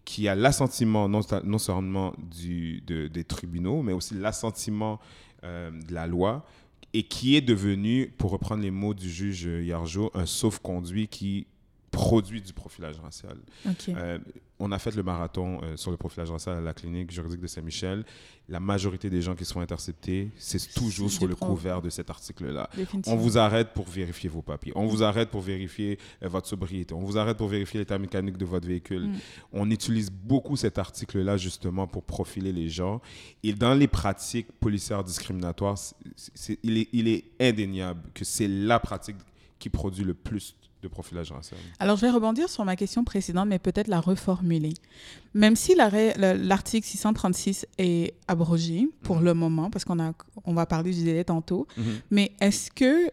qui 0.05 0.27
a 0.27 0.35
l'assentiment 0.35 1.09
non, 1.09 1.21
non 1.43 1.57
seulement 1.57 2.13
du, 2.17 2.81
de- 2.81 3.07
des 3.07 3.23
tribunaux, 3.23 3.81
mais 3.81 3.93
aussi 3.93 4.13
l'assentiment 4.13 4.99
euh, 5.43 5.71
de 5.71 5.93
la 5.93 6.07
loi, 6.07 6.45
et 6.93 7.03
qui 7.03 7.35
est 7.35 7.41
devenu, 7.41 8.13
pour 8.17 8.31
reprendre 8.31 8.61
les 8.61 8.71
mots 8.71 8.93
du 8.93 9.09
juge 9.09 9.43
Yarjo, 9.45 10.11
un 10.13 10.25
sauf-conduit 10.25 11.07
qui 11.07 11.47
produit 11.95 12.41
du 12.41 12.53
profilage 12.53 12.99
racial. 12.99 13.37
Euh, 13.89 14.19
on 14.59 14.71
a 14.71 14.79
fait 14.79 14.95
le 14.95 15.03
marathon 15.03 15.59
euh, 15.63 15.77
sur 15.77 15.91
le 15.91 15.97
profilage 15.97 16.29
racial 16.29 16.57
à 16.57 16.61
la 16.61 16.73
clinique 16.73 17.11
juridique 17.11 17.39
de 17.39 17.47
Saint-Michel. 17.47 18.03
La 18.49 18.59
majorité 18.59 19.09
des 19.09 19.21
gens 19.21 19.33
qui 19.33 19.45
sont 19.45 19.61
interceptés, 19.61 20.29
c'est 20.37 20.73
toujours 20.73 21.09
sur 21.09 21.25
le 21.27 21.35
couvert 21.35 21.81
de 21.81 21.89
cet 21.89 22.09
article-là. 22.09 22.69
On 23.07 23.15
vous 23.15 23.37
arrête 23.37 23.69
pour 23.73 23.85
vérifier 23.85 24.29
vos 24.29 24.41
papiers. 24.41 24.73
On 24.75 24.85
vous 24.85 25.03
arrête 25.03 25.29
pour 25.29 25.41
vérifier 25.41 25.97
euh, 26.21 26.27
votre 26.27 26.47
sobriété. 26.47 26.93
On 26.93 26.99
vous 26.99 27.17
arrête 27.17 27.37
pour 27.37 27.47
vérifier 27.47 27.79
l'état 27.79 27.97
mécanique 27.97 28.37
de 28.37 28.45
votre 28.45 28.67
véhicule. 28.67 29.07
Mm. 29.07 29.15
On 29.53 29.71
utilise 29.71 30.11
beaucoup 30.11 30.57
cet 30.57 30.77
article-là 30.77 31.37
justement 31.37 31.87
pour 31.87 32.03
profiler 32.03 32.51
les 32.51 32.69
gens. 32.69 33.01
Et 33.41 33.53
dans 33.53 33.73
les 33.73 33.87
pratiques 33.87 34.51
policières 34.59 35.03
discriminatoires, 35.03 35.77
il, 36.63 36.77
est, 36.77 36.89
il 36.91 37.07
est 37.07 37.23
indéniable 37.39 38.01
que 38.13 38.25
c'est 38.25 38.47
la 38.47 38.79
pratique 38.79 39.17
qui 39.59 39.69
produit 39.69 40.03
le 40.03 40.13
plus 40.13 40.55
de 40.85 40.91
profilage 40.91 41.31
racial. 41.31 41.59
Alors, 41.79 41.97
je 41.97 42.01
vais 42.01 42.11
rebondir 42.11 42.49
sur 42.49 42.63
ma 42.65 42.75
question 42.75 43.03
précédente, 43.03 43.47
mais 43.47 43.59
peut-être 43.59 43.87
la 43.87 43.99
reformuler. 43.99 44.73
Même 45.33 45.55
si 45.55 45.75
l'article 45.75 46.87
636 46.87 47.65
est 47.77 48.13
abrogé 48.27 48.87
pour 49.03 49.19
le 49.19 49.33
moment, 49.33 49.69
parce 49.69 49.83
qu'on 49.85 49.97
on 50.45 50.53
va 50.53 50.65
parler 50.65 50.91
du 50.93 51.03
délai 51.03 51.23
tantôt, 51.23 51.67
mais 52.11 52.31
est-ce 52.39 52.71
que, 52.71 53.09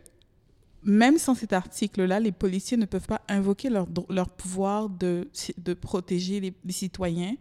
même 0.85 1.19
sans 1.19 1.35
cet 1.35 1.53
article-là, 1.53 2.21
les 2.21 2.33
policiers 2.33 2.77
ne 2.77 2.87
peuvent 2.87 3.07
pas 3.07 3.23
invoquer 3.29 3.71
leur, 3.71 3.87
leur 4.09 4.29
pouvoir 4.29 4.89
de, 4.89 5.29
de 5.59 5.75
protéger 5.75 6.41
les, 6.41 6.55
les 6.65 6.73
citoyens 6.73 7.35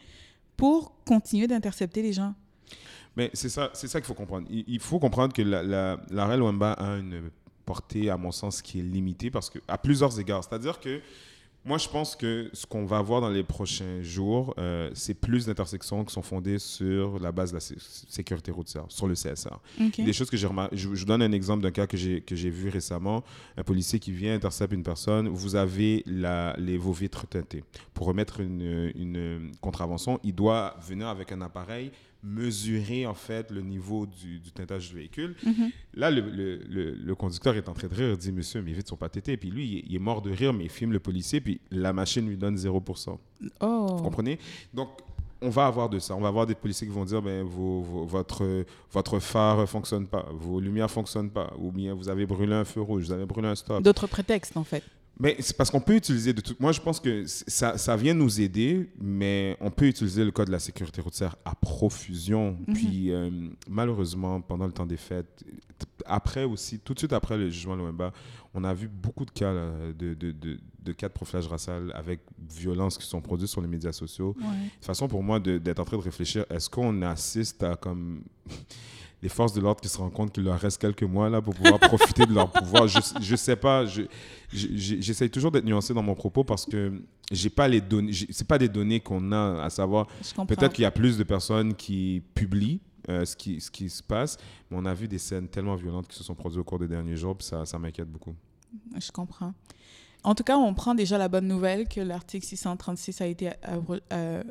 pour 0.58 0.94
continuer 1.06 1.48
d'intercepter 1.48 2.02
les 2.02 2.14
gens? 2.14 2.34
Mais 3.18 3.30
c'est 3.34 3.50
ça, 3.50 3.70
c'est 3.74 3.88
ça 3.88 4.00
qu'il 4.00 4.08
faut 4.08 4.14
comprendre. 4.14 4.48
Il, 4.50 4.64
il 4.68 4.80
faut 4.80 5.00
comprendre 5.00 5.34
que 5.34 5.42
la, 5.42 5.64
la, 5.64 6.38
Wemba 6.38 6.74
a 6.74 6.98
une 6.98 7.30
portée, 7.72 8.10
à 8.10 8.18
mon 8.18 8.32
sens, 8.42 8.62
qui 8.62 8.80
est 8.80 8.84
limitée 8.84 9.32
parce 9.32 9.50
que, 9.50 9.60
à 9.68 9.78
plusieurs 9.78 10.20
égards. 10.20 10.44
C'est-à-dire 10.44 10.78
que 10.82 11.00
moi, 11.64 11.78
je 11.78 11.88
pense 11.88 12.16
que 12.16 12.50
ce 12.54 12.66
qu'on 12.66 12.86
va 12.86 13.00
voir 13.04 13.22
dans 13.22 13.30
les 13.30 13.44
prochains 13.44 14.02
jours, 14.02 14.54
euh, 14.58 14.90
c'est 14.96 15.14
plus 15.14 15.46
d'intersections 15.46 16.04
qui 16.04 16.12
sont 16.12 16.24
fondées 16.24 16.58
sur 16.60 17.20
la 17.20 17.32
base 17.32 17.52
de 17.52 17.58
la 17.58 17.60
sé- 17.62 17.76
sécurité 18.10 18.52
routière, 18.52 18.86
sur 18.90 19.08
le 19.08 19.14
CSR. 19.14 19.58
Des 20.06 20.12
choses 20.12 20.30
que 20.32 20.38
j'ai 20.38 20.48
remarqué. 20.48 20.76
Je, 20.76 20.88
vous 20.90 21.06
donne 21.06 21.22
un 21.22 21.32
exemple 21.32 21.62
d'un 21.62 21.70
cas 21.72 21.86
que 21.88 21.96
j'ai 21.98 22.50
vu 22.50 22.68
récemment. 22.70 23.24
Un 23.58 23.64
policier 23.64 24.00
qui 24.00 24.12
vient 24.12 24.34
intercepter 24.34 24.76
une 24.76 24.84
personne. 24.84 25.30
Vous 25.30 25.56
avez 25.56 26.04
la, 26.08 26.56
les, 26.58 26.78
vos 26.80 26.94
vitres 26.94 27.28
teintées. 27.28 27.64
Pour 27.94 28.08
remettre 28.08 28.40
une, 28.42 28.92
une 28.96 29.52
contravention, 29.62 30.20
il 30.24 30.34
doit 30.34 30.76
venir 30.90 31.08
avec 31.10 31.32
un 31.32 31.42
appareil 31.42 31.92
mesurer 32.24 33.06
en 33.06 33.14
fait 33.14 33.52
le 33.52 33.62
niveau 33.62 34.06
du, 34.06 34.40
du 34.40 34.52
teintage 34.52 34.90
du 34.90 34.96
véhicule. 34.96 35.36
Mhm. 35.46 35.72
Là, 35.96 36.12
le, 36.12 36.22
le, 36.22 36.58
le, 36.70 36.92
le 36.94 37.16
conducteur 37.16 37.56
est 37.56 37.68
en 37.70 37.74
train 37.74 37.88
de 37.88 37.96
rire, 37.96 38.10
il 38.12 38.18
dit 38.18 38.32
Monsieur, 38.32 38.62
mes 38.62 38.74
vitres 38.74 38.90
sont 38.90 38.96
pas 38.96 39.10
teintées. 39.10 39.38
Puis 39.38 39.50
lui, 39.50 39.84
il, 39.88 39.96
est- 39.96 40.00
mort 40.00 40.22
de 40.22 40.32
rire, 40.32 40.54
mais 40.54 40.66
il 40.66 40.70
filme 40.70 40.92
le 40.94 41.00
policier, 41.00 41.42
puis 41.42 41.60
la 41.72 41.94
machine 41.94 42.28
lui 42.28 42.38
donne 42.38 42.56
0%. 42.56 43.18
Oh. 43.62 43.86
Vous 43.98 44.04
comprenez? 44.04 44.40
Donc, 44.74 44.90
on 45.44 45.50
va 45.50 45.66
avoir 45.66 45.90
de 45.90 45.98
ça. 45.98 46.16
On 46.16 46.22
va 46.22 46.28
avoir 46.28 46.46
des 46.46 46.54
policiers 46.56 46.86
qui 46.88 46.94
vont 46.94 47.06
dire 47.06 47.22
ben, 47.22 47.44
vos- 47.44 47.82
vos- 47.82 48.06
votre, 48.06 48.66
votre 48.92 49.20
phare 49.20 49.62
ne 49.62 49.66
fonctionne 49.66 50.06
pas, 50.08 50.28
vos 50.34 50.60
lumières 50.60 50.86
ne 50.86 50.92
fonctionnent 50.92 51.32
pas, 51.32 51.52
ou 51.58 51.72
bien 51.72 51.94
vous 51.96 52.10
avez 52.10 52.26
brûlé 52.28 52.54
un 52.54 52.66
feu 52.66 52.82
rouge, 52.82 53.06
vous 53.06 53.12
avez 53.12 53.26
brûlé 53.26 53.48
un 53.48 53.56
stop. 53.56 53.82
D'autres 53.82 54.06
prétextes, 54.08 54.56
en 54.58 54.64
fait. 54.64 54.84
Mais 55.20 55.36
c'est 55.40 55.56
parce 55.56 55.70
qu'on 55.70 55.82
peut 55.82 55.96
utiliser 55.96 56.34
de 56.34 56.42
tout. 56.42 56.56
Moi, 56.60 56.72
je 56.72 56.82
pense 56.82 57.00
que 57.00 57.26
ça, 57.28 57.78
ça 57.78 57.96
vient 57.96 58.14
nous 58.14 58.42
aider, 58.42 58.90
mais 59.00 59.56
on 59.60 59.70
peut 59.70 59.86
utiliser 59.86 60.26
le 60.26 60.32
code 60.32 60.48
de 60.48 60.52
la 60.52 60.60
sécurité 60.60 61.00
routière 61.00 61.36
à 61.46 61.54
profusion. 61.54 62.58
Mhm. 62.68 62.74
Puis, 62.74 63.12
euh, 63.12 63.30
malheureusement, 63.70 64.42
pendant 64.42 64.66
le 64.66 64.72
temps 64.72 64.86
des 64.86 64.98
fêtes, 64.98 65.44
après 66.06 66.44
aussi, 66.44 66.80
tout 66.80 66.94
de 66.94 67.00
suite 67.00 67.14
après 67.14 67.38
le 67.38 67.50
jugement 67.50 67.76
de 67.76 67.82
l'OMBA, 67.82 68.12
on 68.54 68.64
a 68.64 68.74
vu 68.74 68.88
beaucoup 68.88 69.26
de 69.26 69.32
cas 69.32 69.54
là, 69.54 69.72
de, 69.98 70.14
de, 70.14 70.32
de, 70.32 70.60
de 70.84 70.92
cas 70.92 71.08
de 71.08 71.14
profilage 71.14 71.48
racial 71.48 71.92
avec 71.96 72.22
violence 72.50 72.98
qui 72.98 73.06
sont 73.06 73.22
produits 73.22 73.48
sur 73.48 73.62
les 73.62 73.68
médias 73.68 73.92
sociaux. 73.92 74.36
Ouais. 74.40 74.46
De 74.80 74.86
façon 74.86 75.08
pour 75.08 75.24
moi 75.24 75.40
d'être 75.40 75.80
en 75.80 75.86
train 75.86 75.98
de 75.98 76.02
réfléchir, 76.02 76.46
est-ce 76.50 76.70
qu'on 76.70 77.02
assiste 77.04 77.64
à 77.64 77.76
comme 77.76 78.24
les 79.22 79.30
forces 79.30 79.54
de 79.54 79.62
l'ordre 79.62 79.82
qui 79.82 79.90
se 79.90 79.98
rendent 79.98 80.14
compte 80.14 80.32
qu'il 80.34 80.44
leur 80.44 80.60
reste 80.60 80.80
quelques 80.82 81.04
mois 81.04 81.30
là 81.30 81.42
pour 81.42 81.54
pouvoir 81.54 81.80
profiter 81.80 82.26
de 82.26 82.34
leur 82.34 82.52
pouvoir 82.52 82.88
Je 82.88 83.00
je 83.22 83.36
sais 83.36 83.56
pas, 83.56 83.86
je- 83.86 84.04
je- 84.52 84.68
je- 84.76 84.96
j'essaye 85.02 85.30
toujours 85.30 85.52
d'être 85.52 85.66
nuancé 85.66 85.94
dans 85.94 86.04
mon 86.04 86.16
propos 86.16 86.44
parce 86.44 86.66
que 86.66 86.92
j'ai 87.32 87.50
pas 87.50 87.68
les 87.68 87.82
données, 87.82 88.12
c'est 88.32 88.48
pas 88.48 88.58
des 88.58 88.68
données 88.70 89.00
qu'on 89.00 89.32
a 89.32 89.64
à 89.64 89.70
savoir. 89.70 90.08
Peut-être 90.48 90.74
qu'il 90.74 90.84
y 90.84 90.86
a 90.86 90.92
plus 90.92 91.18
de 91.18 91.24
personnes 91.24 91.76
qui 91.76 92.22
publient 92.34 92.80
euh, 93.10 93.26
ce, 93.26 93.36
qui, 93.36 93.60
ce 93.60 93.72
qui 93.72 93.90
se 93.90 94.04
passe, 94.04 94.38
mais 94.70 94.78
on 94.80 94.86
a 94.86 94.94
vu 94.94 95.08
des 95.08 95.18
scènes 95.18 95.48
tellement 95.48 95.76
violentes 95.76 96.08
qui 96.08 96.16
se 96.16 96.24
sont 96.24 96.36
produites 96.36 96.60
au 96.60 96.64
cours 96.64 96.78
des 96.78 96.88
derniers 96.88 97.16
jours, 97.16 97.36
puis 97.36 97.48
ça, 97.48 97.66
ça 97.66 97.80
m'inquiète 97.80 98.08
beaucoup. 98.10 98.36
Je 99.00 99.12
comprends. 99.12 99.54
En 100.24 100.36
tout 100.36 100.44
cas, 100.44 100.56
on 100.56 100.74
prend 100.76 100.94
déjà 100.94 101.18
la 101.18 101.28
bonne 101.28 101.48
nouvelle 101.48 101.88
que 101.88 102.00
l'article 102.00 102.46
636 102.46 103.22
a 103.22 103.26
été 103.26 103.50
abro- 103.64 104.00
euh, 104.14 104.44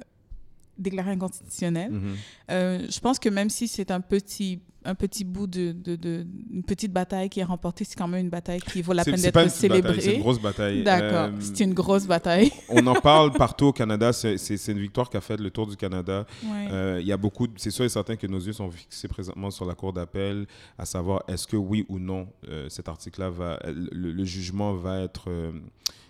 déclaré 0.80 1.10
inconstitutionnel. 1.12 1.90
Mhm. 1.92 2.14
Euh, 2.50 2.86
je 2.90 3.00
pense 3.00 3.18
que 3.18 3.28
même 3.28 3.50
si 3.50 3.68
c'est 3.68 3.90
un 3.90 4.00
petit, 4.00 4.60
un 4.84 4.94
petit 4.94 5.24
bout 5.24 5.46
de, 5.46 5.72
de, 5.72 5.94
de- 5.94 6.26
une 6.50 6.62
petite 6.62 6.90
bataille 6.92 7.28
qui 7.28 7.40
est 7.40 7.44
remportée, 7.44 7.84
c'est 7.84 7.96
quand 7.96 8.08
même 8.08 8.24
une 8.24 8.30
bataille 8.30 8.60
qui 8.60 8.80
vaut 8.80 8.94
la 8.94 9.04
peine 9.04 9.16
d'être 9.16 9.34
bataille, 9.34 9.50
C'est 9.50 9.66
une 9.66 9.74
célébrée. 9.74 10.18
grosse 10.18 10.40
bataille. 10.40 10.82
D'accord, 10.82 11.28
Euh, 11.34 11.40
c'est 11.40 11.60
une 11.64 11.74
grosse 11.74 12.06
bataille. 12.06 12.50
on 12.70 12.86
en 12.86 12.94
parle 12.94 13.32
partout 13.32 13.66
au 13.66 13.72
Canada. 13.74 14.12
C'est 14.14 14.36
une 14.68 14.78
victoire 14.78 15.10
qui 15.10 15.18
a 15.18 15.20
fait 15.20 15.36
le 15.38 15.50
tour 15.50 15.66
du 15.66 15.76
Canada. 15.76 16.24
Ouais. 16.44 16.68
Euh, 16.72 16.98
Il 17.00 17.06
y 17.06 17.12
a 17.12 17.18
beaucoup, 17.18 17.46
c'est 17.56 17.70
sûr 17.70 17.84
et 17.84 17.90
certain 17.90 18.16
que 18.16 18.26
nos 18.26 18.38
yeux 18.40 18.54
sont 18.54 18.70
fixés 18.70 19.06
présentement 19.08 19.50
sur 19.50 19.66
la 19.66 19.74
cour 19.74 19.92
d'appel, 19.92 20.46
à 20.78 20.86
savoir 20.86 21.24
est-ce 21.28 21.46
que 21.46 21.56
oui 21.56 21.84
ou 21.90 21.98
non 21.98 22.28
euh, 22.48 22.68
cet 22.70 22.88
article-là 22.88 23.28
va, 23.28 23.58
le, 23.66 24.12
le 24.12 24.24
jugement 24.24 24.72
va 24.72 25.00
être 25.02 25.28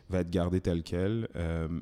va 0.09 0.21
être 0.21 0.31
gardé 0.31 0.61
tel 0.61 0.83
quel. 0.85 1.29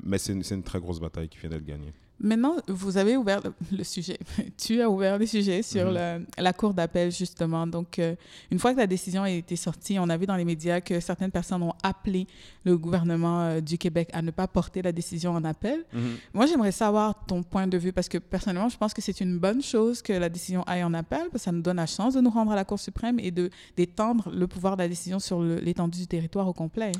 Mais 0.03 0.17
c'est 0.17 0.33
une, 0.33 0.43
c'est 0.43 0.55
une 0.55 0.63
très 0.63 0.79
grosse 0.79 0.99
bataille 0.99 1.29
qui 1.29 1.37
vient 1.39 1.49
d'être 1.51 1.65
gagnée. 1.65 1.93
Maintenant, 2.21 2.55
vous 2.67 2.97
avez 2.97 3.15
ouvert 3.17 3.41
le, 3.71 3.83
sujet. 3.83 4.17
tu 4.57 4.81
as 4.81 4.89
ouvert 4.89 5.17
le 5.17 5.25
sujet 5.25 5.61
sur 5.63 5.85
Mhm. 5.87 5.93
le- 5.93 6.25
la 6.43 6.53
cour 6.53 6.73
d'appel, 6.73 7.11
justement. 7.11 7.65
Donc, 7.65 7.97
euh, 7.99 8.15
une 8.51 8.59
fois 8.59 8.73
que 8.73 8.77
la 8.79 8.87
décision 8.87 9.23
a 9.23 9.29
été 9.29 9.55
sortie, 9.55 9.97
on 9.99 10.09
a 10.09 10.17
vu 10.17 10.25
dans 10.25 10.35
les 10.35 10.43
médias 10.45 10.81
que 10.81 10.99
certaines 10.99 11.31
personnes 11.31 11.63
ont 11.63 11.73
appelé 11.81 12.27
le 12.65 12.77
gouvernement 12.77 13.41
euh, 13.43 13.61
du 13.61 13.77
Québec 13.77 14.09
à 14.13 14.21
ne 14.21 14.31
pas 14.31 14.47
porter 14.47 14.81
la 14.81 14.91
décision 14.91 15.31
en 15.31 15.43
appel. 15.45 15.85
Moi, 16.33 16.45
j'aimerais 16.45 16.71
savoir 16.73 17.25
ton 17.25 17.41
point 17.43 17.67
de 17.67 17.77
vue 17.77 17.93
parce 17.93 18.09
que 18.09 18.17
personnellement, 18.17 18.69
je 18.69 18.77
pense 18.77 18.93
que 18.93 19.01
c'est 19.01 19.21
une 19.21 19.37
bonne 19.39 19.61
chose 19.61 20.01
que 20.01 20.13
la 20.13 20.29
décision 20.29 20.63
aille 20.63 20.83
en 20.83 20.93
appel 20.93 21.19
parce 21.31 21.31
que 21.31 21.39
ça 21.39 21.51
nous 21.51 21.61
donne 21.61 21.77
la 21.77 21.85
chance 21.85 22.15
de 22.15 22.21
nous 22.21 22.29
rendre 22.29 22.51
à 22.51 22.55
la 22.55 22.65
Cour 22.65 22.79
suprême 22.79 23.19
et 23.19 23.31
d'étendre 23.77 24.29
le 24.31 24.45
pouvoir 24.47 24.75
de 24.77 24.81
la 24.83 24.87
décision 24.89 25.19
sur 25.19 25.41
l'étendue 25.41 25.99
du 25.99 26.07
territoire 26.07 26.47
au 26.47 26.53
complet. 26.53 26.91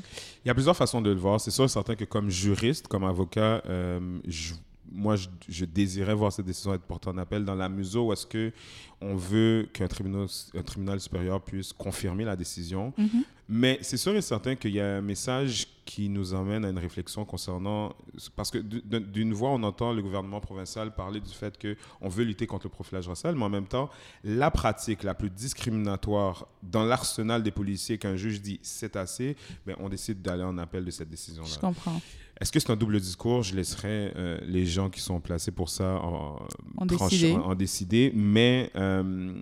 Il 0.44 0.48
y 0.48 0.50
a 0.50 0.54
plusieurs 0.54 0.76
façons 0.76 1.00
de 1.02 1.10
le 1.10 1.16
voir. 1.20 1.40
C'est 1.40 1.50
sûr 1.50 1.64
et 1.64 1.68
certain 1.68 1.94
que 1.94 2.04
comme 2.04 2.30
juriste, 2.30 2.88
comme 2.88 3.04
avocat, 3.04 3.62
euh, 3.66 4.18
je- 4.26 4.54
moi, 4.92 5.16
je, 5.16 5.28
je 5.48 5.64
désirais 5.64 6.14
voir 6.14 6.32
cette 6.32 6.46
décision 6.46 6.74
être 6.74 6.82
portée 6.82 7.08
en 7.08 7.18
appel 7.18 7.44
dans 7.44 7.54
la 7.54 7.68
mesure 7.68 8.06
où 8.06 8.12
est-ce 8.12 8.26
que 8.26 8.52
on 9.00 9.14
veut 9.16 9.68
qu'un 9.72 9.88
tribunal, 9.88 10.26
un 10.54 10.62
tribunal 10.62 11.00
supérieur 11.00 11.40
puisse 11.42 11.72
confirmer 11.72 12.24
la 12.24 12.36
décision. 12.36 12.92
Mais 13.48 13.78
c'est 13.82 13.96
sûr 13.96 14.14
et 14.14 14.22
certain 14.22 14.54
qu'il 14.54 14.72
y 14.72 14.80
a 14.80 14.96
un 14.98 15.00
message 15.00 15.66
qui 15.84 16.08
nous 16.08 16.34
emmène 16.34 16.64
à 16.64 16.68
une 16.68 16.78
réflexion 16.78 17.24
concernant... 17.24 17.92
Parce 18.36 18.50
que 18.50 18.58
d'une 18.58 19.32
voix, 19.32 19.50
on 19.50 19.62
entend 19.64 19.92
le 19.92 20.02
gouvernement 20.02 20.40
provincial 20.40 20.94
parler 20.94 21.18
du 21.20 21.30
fait 21.32 21.58
qu'on 21.58 22.08
veut 22.08 22.22
lutter 22.22 22.46
contre 22.46 22.66
le 22.66 22.70
profilage 22.70 23.08
racial, 23.08 23.34
mais 23.34 23.42
en 23.44 23.48
même 23.48 23.66
temps, 23.66 23.90
la 24.22 24.52
pratique 24.52 25.02
la 25.02 25.14
plus 25.14 25.30
discriminatoire 25.30 26.46
dans 26.62 26.84
l'arsenal 26.84 27.42
des 27.42 27.50
policiers 27.50 27.98
qu'un 27.98 28.14
juge 28.16 28.40
dit 28.40 28.60
c'est 28.62 28.94
assez, 28.94 29.34
ben, 29.66 29.74
on 29.80 29.88
décide 29.88 30.22
d'aller 30.22 30.44
en 30.44 30.56
appel 30.58 30.84
de 30.84 30.90
cette 30.92 31.08
Je 31.08 31.12
décision-là. 31.12 31.56
comprends. 31.60 32.00
Est-ce 32.40 32.50
que 32.52 32.58
c'est 32.58 32.70
un 32.70 32.76
double 32.76 32.98
discours? 33.00 33.42
Je 33.42 33.54
laisserai 33.54 34.12
euh, 34.16 34.38
les 34.46 34.64
gens 34.66 34.88
qui 34.88 35.00
sont 35.00 35.20
placés 35.20 35.50
pour 35.50 35.68
ça 35.68 35.96
en, 36.02 36.38
En 36.78 36.86
trancher- 36.86 37.10
décider. 37.26 37.32
en- 37.34 37.42
en 37.50 37.54
décider. 37.54 38.12
Mais 38.14 38.70
euh, 38.76 39.34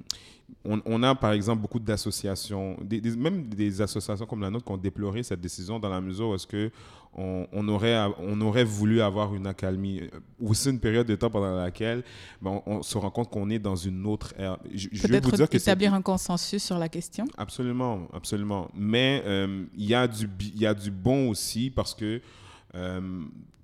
on, 0.64 0.80
on 0.84 1.02
a 1.04 1.14
par 1.14 1.32
exemple 1.32 1.62
beaucoup 1.62 1.78
d'associations, 1.78 2.76
des- 2.82 3.00
des- 3.00 3.16
même 3.16 3.48
des 3.48 3.80
associations 3.80 4.26
comme 4.26 4.40
la 4.40 4.50
nôtre 4.50 4.64
qui 4.64 4.72
ont 4.72 4.76
déploré 4.76 5.22
cette 5.22 5.40
décision 5.40 5.78
dans 5.78 5.88
la 5.88 6.00
mesure 6.00 6.30
où 6.30 6.34
est-ce 6.34 6.46
que 6.46 6.70
on, 7.14 7.46
on 7.52 7.66
aurait, 7.68 7.96
on 8.18 8.40
aurait 8.42 8.64
voulu 8.64 9.00
avoir 9.00 9.34
une 9.34 9.46
accalmie 9.46 10.00
euh, 10.00 10.08
ou 10.40 10.52
c'est 10.54 10.70
une 10.70 10.78
période 10.78 11.06
de 11.06 11.14
temps 11.16 11.30
pendant 11.30 11.56
laquelle 11.56 12.04
ben, 12.42 12.60
on, 12.66 12.78
on 12.78 12.82
se 12.82 12.98
rend 12.98 13.10
compte 13.10 13.30
qu'on 13.30 13.48
est 13.48 13.58
dans 13.58 13.76
une 13.76 14.06
autre 14.06 14.34
ère. 14.38 14.58
Je, 14.74 14.88
je 14.92 15.06
vais 15.06 15.20
vous 15.20 15.30
Peut-être 15.30 15.36
dire 15.36 15.48
que 15.48 15.56
établir 15.56 15.94
un 15.94 16.02
consensus 16.02 16.62
sur 16.62 16.78
la 16.78 16.88
question. 16.88 17.24
Absolument, 17.38 18.08
absolument. 18.12 18.68
Mais 18.74 19.22
euh, 19.24 19.64
il 19.76 19.86
y, 19.86 19.94
a 19.94 20.06
du 20.06 20.28
y 20.56 20.66
a 20.66 20.74
du 20.74 20.90
bon 20.90 21.30
aussi 21.30 21.70
parce 21.70 21.94
que 21.94 22.20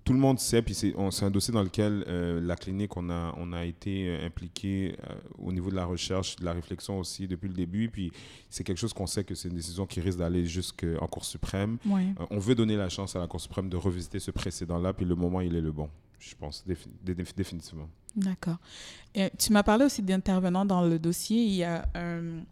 tout 0.05 0.13
le 0.13 0.19
monde 0.19 0.39
sait, 0.39 0.61
puis 0.61 0.75
c'est 0.75 0.95
un 0.97 1.31
dossier 1.31 1.53
dans 1.55 1.63
lequel 1.63 2.05
euh, 2.09 2.39
la 2.41 2.57
clinique, 2.57 2.95
on 2.97 3.09
a, 3.09 3.35
on 3.39 3.53
a 3.55 3.65
été 3.65 4.09
euh, 4.09 4.27
impliqué 4.27 4.97
euh, 5.09 5.15
au 5.39 5.51
niveau 5.51 5.71
de 5.71 5.77
la 5.77 5.87
recherche, 5.87 6.37
de 6.37 6.45
la 6.45 6.53
réflexion 6.53 6.99
aussi 6.99 7.27
depuis 7.27 7.49
le 7.49 7.55
début. 7.55 7.89
Puis 7.89 8.13
c'est 8.51 8.65
quelque 8.65 8.77
chose 8.77 8.93
qu'on 8.93 9.07
sait 9.07 9.25
que 9.25 9.35
c'est 9.35 9.49
une 9.49 9.55
décision 9.57 9.87
qui 9.87 10.01
risque 10.03 10.19
d'aller 10.19 10.45
jusqu'en 10.45 11.07
Cour 11.07 11.25
suprême. 11.25 11.79
Euh, 12.21 12.25
on 12.31 12.39
veut 12.39 12.55
donner 12.55 12.77
la 12.77 12.91
chance 12.91 13.17
à 13.17 13.19
la 13.19 13.27
Cour 13.27 13.41
suprême 13.41 13.71
de 13.71 13.77
revisiter 13.79 14.19
ce 14.19 14.31
précédent-là, 14.31 14.93
puis 14.93 15.07
le 15.07 15.15
moment, 15.15 15.41
il 15.41 15.55
est 15.57 15.63
le 15.63 15.73
bon, 15.73 15.89
je 16.19 16.35
pense, 16.35 16.63
défi- 16.67 16.89
dé- 17.03 17.15
dé- 17.15 17.25
définitivement. 17.35 17.89
D'accord. 18.15 18.59
Tu 19.39 19.53
m'as 19.53 19.63
parlé 19.63 19.87
aussi 19.87 20.03
d'intervenants 20.03 20.67
dans 20.67 20.83
le 20.87 20.99
dossier. 20.99 21.43
Il 21.45 21.55
y 21.55 21.65
a 21.65 21.89
un, 21.95 22.43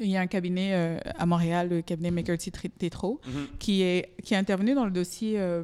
il 0.00 0.10
y 0.10 0.16
a 0.16 0.20
un 0.20 0.26
cabinet 0.26 0.70
euh, 0.72 0.98
à 1.18 1.26
Montréal, 1.26 1.68
le 1.68 1.82
cabinet 1.82 2.10
McCarthy 2.10 2.50
Tétro, 2.50 3.20
qui, 3.58 3.82
est, 3.82 4.14
qui 4.24 4.34
est 4.34 4.36
intervenu 4.36 4.74
dans 4.74 4.84
le 4.84 4.90
dossier 4.90 5.34
euh, 5.38 5.62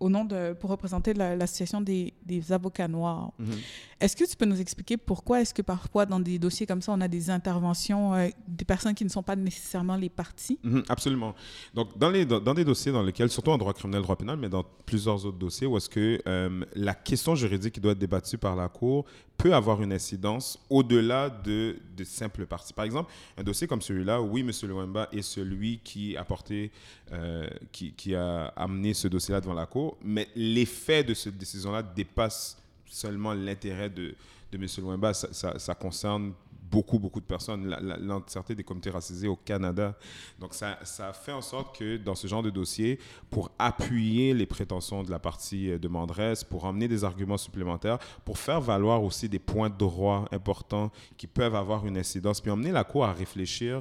au 0.00 0.08
nom 0.08 0.24
de, 0.24 0.52
pour 0.52 0.70
représenter 0.70 1.14
la- 1.14 1.34
l'association 1.36 1.80
des, 1.80 2.12
des 2.24 2.52
avocats 2.52 2.88
noirs. 2.88 3.32
Mhm. 3.38 3.54
Est-ce 4.00 4.14
que 4.14 4.24
tu 4.24 4.36
peux 4.36 4.44
nous 4.44 4.60
expliquer 4.60 4.96
pourquoi 4.96 5.40
est-ce 5.40 5.52
que 5.52 5.62
parfois 5.62 6.06
dans 6.06 6.20
des 6.20 6.38
dossiers 6.38 6.66
comme 6.66 6.80
ça, 6.82 6.92
on 6.92 7.00
a 7.00 7.08
des 7.08 7.30
interventions 7.30 8.14
euh, 8.14 8.28
des 8.46 8.64
personnes 8.64 8.94
qui 8.94 9.04
ne 9.04 9.08
sont 9.10 9.24
pas 9.24 9.34
nécessairement 9.34 9.96
les 9.96 10.08
parties? 10.08 10.58
Mhm, 10.62 10.84
absolument. 10.88 11.34
Donc, 11.74 11.98
dans, 11.98 12.10
les, 12.10 12.24
dans, 12.24 12.38
dans 12.40 12.54
des 12.54 12.64
dossiers 12.64 12.92
dans 12.92 13.02
lesquels, 13.02 13.28
surtout 13.28 13.50
en 13.50 13.58
droit 13.58 13.72
criminel, 13.72 14.02
droit 14.02 14.16
pénal, 14.16 14.36
mais 14.36 14.48
dans 14.48 14.64
plusieurs 14.86 15.24
autres 15.26 15.38
dossiers, 15.38 15.66
où 15.66 15.76
est-ce 15.76 15.88
que 15.88 16.20
euh, 16.28 16.64
la 16.74 16.94
question 16.94 17.34
juridique 17.34 17.74
qui 17.74 17.80
doit 17.80 17.92
être 17.92 17.98
débattue 17.98 18.38
par 18.38 18.54
la 18.54 18.68
Cour 18.68 19.04
peut 19.36 19.54
avoir 19.54 19.80
une 19.82 19.92
incidence 19.92 20.58
au-delà 20.68 21.30
de, 21.30 21.76
de 21.96 22.04
simples 22.04 22.44
parties. 22.44 22.72
Par 22.72 22.84
exemple, 22.84 23.12
un 23.36 23.44
dossier 23.44 23.68
comme 23.68 23.80
celui-là, 23.80 24.20
oui, 24.20 24.40
M. 24.40 24.50
Luemba 24.68 25.08
est 25.12 25.22
celui 25.22 25.78
qui 25.78 26.16
a 26.16 26.24
porté, 26.24 26.72
euh, 27.12 27.48
qui, 27.70 27.92
qui 27.92 28.16
a 28.16 28.46
amené 28.56 28.94
ce 28.94 29.06
dossier-là 29.06 29.40
devant 29.40 29.54
la 29.54 29.66
Cour, 29.66 29.87
mais 30.02 30.28
l'effet 30.34 31.04
de 31.04 31.14
cette 31.14 31.36
décision-là 31.36 31.82
dépasse 31.82 32.56
seulement 32.86 33.34
l'intérêt 33.34 33.90
de, 33.90 34.14
M. 34.52 34.66
Luemba. 34.78 35.12
Ça, 35.14 35.74
concerne 35.74 36.32
beaucoup, 36.70 36.98
beaucoup 36.98 37.20
de 37.20 37.24
personnes, 37.24 37.74
l'entièreté 38.00 38.54
des 38.54 38.64
comités 38.64 38.90
racisés 38.90 39.28
au 39.28 39.36
Canada. 39.36 39.96
Donc, 40.38 40.54
ça, 40.54 40.78
ça 40.84 41.12
fait 41.12 41.32
en 41.32 41.40
sorte 41.40 41.78
que 41.78 41.96
dans 41.96 42.14
ce 42.14 42.26
genre 42.26 42.42
de 42.42 42.50
dossier, 42.50 42.98
pour 43.30 43.50
appuyer 43.58 44.34
les 44.34 44.46
prétentions 44.46 45.02
de 45.02 45.10
la 45.10 45.18
partie 45.18 45.70
euh, 45.70 45.78
demanderesse, 45.78 46.44
pour 46.44 46.64
emmener 46.64 46.86
des 46.86 47.04
arguments 47.04 47.38
supplémentaires, 47.38 47.98
pour 48.24 48.38
faire 48.38 48.60
valoir 48.60 49.02
aussi 49.02 49.28
des 49.28 49.38
points 49.38 49.70
de 49.70 49.78
droit 49.78 50.26
importants 50.30 50.90
qui 51.16 51.26
peuvent 51.26 51.54
avoir 51.54 51.86
une 51.86 51.96
incidence, 51.96 52.40
puis 52.40 52.50
emmener 52.50 52.72
la 52.72 52.84
Cour 52.84 53.04
à 53.06 53.12
réfléchir 53.12 53.80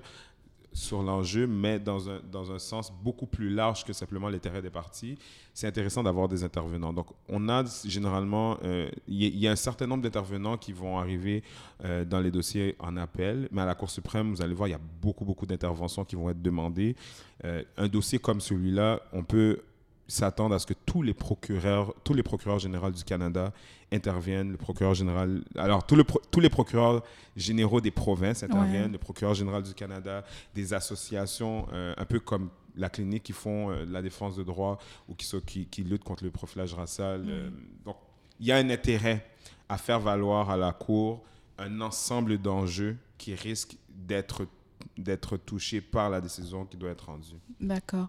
sur 0.77 1.01
l'enjeu, 1.01 1.47
mais 1.47 1.79
dans 1.79 2.07
un, 2.07 2.19
dans 2.31 2.51
un 2.51 2.59
sens 2.59 2.93
beaucoup 3.03 3.25
plus 3.25 3.49
large 3.49 3.83
que 3.83 3.93
simplement 3.93 4.29
l'intérêt 4.29 4.61
des 4.61 4.69
parties, 4.69 5.17
c'est 5.53 5.65
intéressant 5.65 6.03
d'avoir 6.03 6.27
des 6.27 6.43
intervenants. 6.43 6.93
Donc, 6.93 7.07
on 7.29 7.49
a 7.49 7.63
généralement, 7.85 8.57
euh, 8.63 8.87
il 9.07 9.23
y, 9.23 9.25
a- 9.25 9.29
il 9.29 9.39
y 9.39 9.47
a 9.47 9.51
un 9.51 9.55
certain 9.55 9.87
nombre 9.87 10.03
d'intervenants 10.03 10.55
qui 10.57 10.73
vont 10.73 10.99
arriver 10.99 11.41
euh, 11.83 12.05
dans 12.05 12.19
les 12.19 12.29
dossiers 12.29 12.75
en 12.79 12.95
appel, 12.95 13.49
mais 13.51 13.61
à 13.63 13.65
la 13.65 13.73
Cour 13.73 13.89
suprême, 13.89 14.29
vous 14.29 14.41
allez 14.43 14.53
voir, 14.53 14.67
il 14.67 14.71
y 14.71 14.75
a 14.75 14.81
beaucoup, 15.01 15.25
beaucoup 15.25 15.47
d'interventions 15.47 16.05
qui 16.05 16.15
vont 16.15 16.29
être 16.29 16.41
demandées. 16.43 16.95
Euh, 17.43 17.63
un 17.77 17.87
dossier 17.87 18.19
comme 18.19 18.39
celui-là, 18.39 19.01
on 19.13 19.23
peut 19.23 19.61
s'attendre 20.07 20.55
à 20.55 20.59
ce 20.59 20.65
que 20.65 20.73
tous 20.85 21.01
les 21.01 21.13
procureurs, 21.13 21.93
tous 22.03 22.13
les 22.13 22.23
procureurs 22.23 22.59
généraux 22.59 22.91
du 22.91 23.03
Canada 23.03 23.51
interviennent, 23.91 24.51
le 24.51 24.57
procureur 24.57 24.93
général, 24.93 25.43
alors 25.55 25.85
tous, 25.85 25.95
le 25.95 26.03
pro- 26.03 26.21
tous 26.31 26.39
les 26.39 26.49
procureurs 26.49 27.03
généraux 27.35 27.81
des 27.81 27.91
provinces 27.91 28.43
interviennent, 28.43 28.85
Ouais. 28.85 28.91
le 28.91 28.97
procureur 28.97 29.33
général 29.33 29.63
du 29.63 29.73
Canada, 29.73 30.23
des 30.55 30.73
associations 30.73 31.67
euh, 31.73 31.93
un 31.97 32.05
peu 32.05 32.19
comme 32.19 32.49
la 32.75 32.89
clinique 32.89 33.23
qui 33.23 33.33
font 33.33 33.71
euh, 33.71 33.85
la 33.85 34.01
défense 34.01 34.35
de 34.35 34.43
droit 34.43 34.77
ou 35.09 35.15
qui, 35.15 35.25
sont- 35.25 35.41
qui, 35.41 35.65
qui 35.65 35.83
luttent 35.83 36.03
contre 36.03 36.23
le 36.23 36.31
profilage 36.31 36.73
racial. 36.73 37.25
euh, 37.27 37.49
donc, 37.85 37.97
il 38.39 38.45
y 38.45 38.51
a 38.51 38.57
un 38.57 38.69
intérêt 38.69 39.25
à 39.67 39.77
faire 39.77 39.99
valoir 39.99 40.49
à 40.49 40.57
la 40.57 40.71
Cour 40.71 41.23
un 41.57 41.81
ensemble 41.81 42.37
d'enjeux 42.37 42.97
qui 43.17 43.33
risquent 43.35 43.77
d'être 43.89 44.47
d'être 44.95 45.37
touchés 45.37 45.81
par 45.81 46.09
la 46.09 46.21
décision 46.21 46.65
qui 46.65 46.77
doit 46.77 46.91
être 46.91 47.05
rendue. 47.07 47.35
D'accord. 47.59 48.07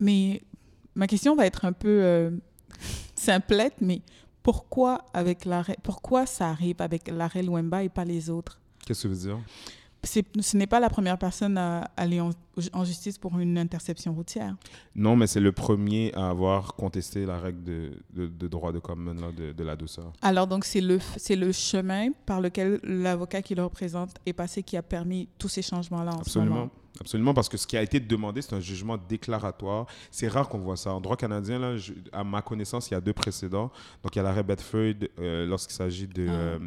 Mais 0.00 0.42
ma 0.94 1.06
question 1.06 1.34
va 1.36 1.46
être 1.46 1.64
un 1.64 1.72
peu 1.72 2.00
euh, 2.02 2.30
simplette, 3.14 3.74
mais 3.80 4.02
pourquoi, 4.42 5.04
avec 5.14 5.44
l'arrêt, 5.44 5.76
pourquoi 5.82 6.26
ça 6.26 6.48
arrive 6.50 6.76
avec 6.80 7.08
l'arrêt 7.08 7.42
Luemba 7.42 7.82
et 7.82 7.88
pas 7.88 8.04
les 8.04 8.30
autres? 8.30 8.60
Qu'est-ce 8.86 9.08
que 9.08 9.14
ça 9.14 9.30
veut 9.30 9.36
dire? 9.36 9.44
Ce 10.04 10.54
n'est 10.58 10.66
pas 10.66 10.80
la 10.80 10.90
première 10.90 11.16
personne 11.16 11.56
à 11.56 11.90
aller 11.96 12.20
en, 12.20 12.28
en 12.74 12.84
justice 12.84 13.16
pour 13.16 13.38
une 13.38 13.56
interception 13.56 14.12
routière. 14.12 14.54
Non, 14.94 15.16
mais 15.16 15.26
c'est 15.26 15.40
le 15.40 15.50
premier 15.50 16.12
à 16.14 16.28
avoir 16.28 16.74
contesté 16.74 17.24
la 17.24 17.38
règle 17.38 17.62
de, 17.64 17.90
de, 18.12 18.26
de 18.26 18.46
droit 18.48 18.70
de 18.70 18.80
common 18.80 19.14
de, 19.14 19.52
de 19.52 19.64
la 19.64 19.76
douceur. 19.76 20.12
Alors, 20.20 20.46
donc, 20.46 20.66
c'est 20.66 20.82
le, 20.82 20.98
c'est 21.16 21.36
le 21.36 21.52
chemin 21.52 22.10
par 22.26 22.42
lequel 22.42 22.80
l'avocat 22.82 23.40
qui 23.40 23.54
le 23.54 23.64
représente 23.64 24.10
est 24.26 24.34
passé 24.34 24.62
qui 24.62 24.76
a 24.76 24.82
permis 24.82 25.26
tous 25.38 25.48
ces 25.48 25.62
changements-là 25.62 26.10
en 26.10 26.16
ce 26.16 26.20
Absolument. 26.20 26.54
moment. 26.54 26.70
Absolument, 27.00 27.34
parce 27.34 27.48
que 27.48 27.56
ce 27.56 27.66
qui 27.66 27.76
a 27.76 27.82
été 27.82 27.98
demandé, 27.98 28.40
c'est 28.40 28.54
un 28.54 28.60
jugement 28.60 28.96
déclaratoire. 28.96 29.86
C'est 30.12 30.28
rare 30.28 30.48
qu'on 30.48 30.58
voit 30.58 30.76
ça. 30.76 30.92
En 30.92 31.00
droit 31.00 31.16
canadien, 31.16 31.58
là, 31.58 31.76
je- 31.76 31.92
à 32.12 32.22
ma 32.22 32.40
connaissance, 32.40 32.88
il 32.90 32.94
y 32.94 32.96
a 32.96 33.00
deux 33.00 33.12
précédents. 33.12 33.72
Donc, 34.02 34.14
il 34.14 34.18
y 34.18 34.20
a 34.20 34.22
l'arrêt 34.22 34.44
Bedford 34.44 34.94
euh, 35.18 35.44
lorsqu'il 35.46 35.74
s'agit 35.74 36.06
de... 36.06 36.26
Ah. 36.28 36.32
euh, 36.32 36.58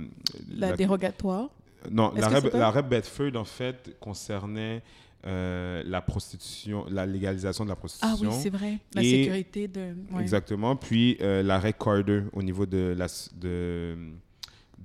La 0.50 0.70
la- 0.72 0.76
dérogatoire. 0.76 1.50
Non, 1.90 2.12
l'arrêt 2.16 2.84
Bedford, 2.84 3.36
en 3.36 3.46
fait, 3.46 3.96
concernait 4.02 4.84
euh, 5.26 5.82
la 5.86 6.02
prostitution, 6.02 6.86
la 6.90 7.06
légalisation 7.06 7.64
de 7.64 7.70
la 7.70 7.74
Ah 7.74 7.78
prostitution. 7.78 8.30
oui, 8.30 8.36
c'est 8.42 8.50
vrai. 8.50 8.80
La 8.94 9.04
Et- 9.04 9.24
sécurité 9.24 9.68
de. 9.68 9.96
ouais. 10.12 10.22
Exactement. 10.22 10.76
Puis 10.76 11.18
l'arrêt 11.22 11.74
Carter 11.74 12.24
au 12.34 12.44
niveau 12.44 12.66
de 12.66 12.94
la, 12.98 13.08
de, 13.36 13.98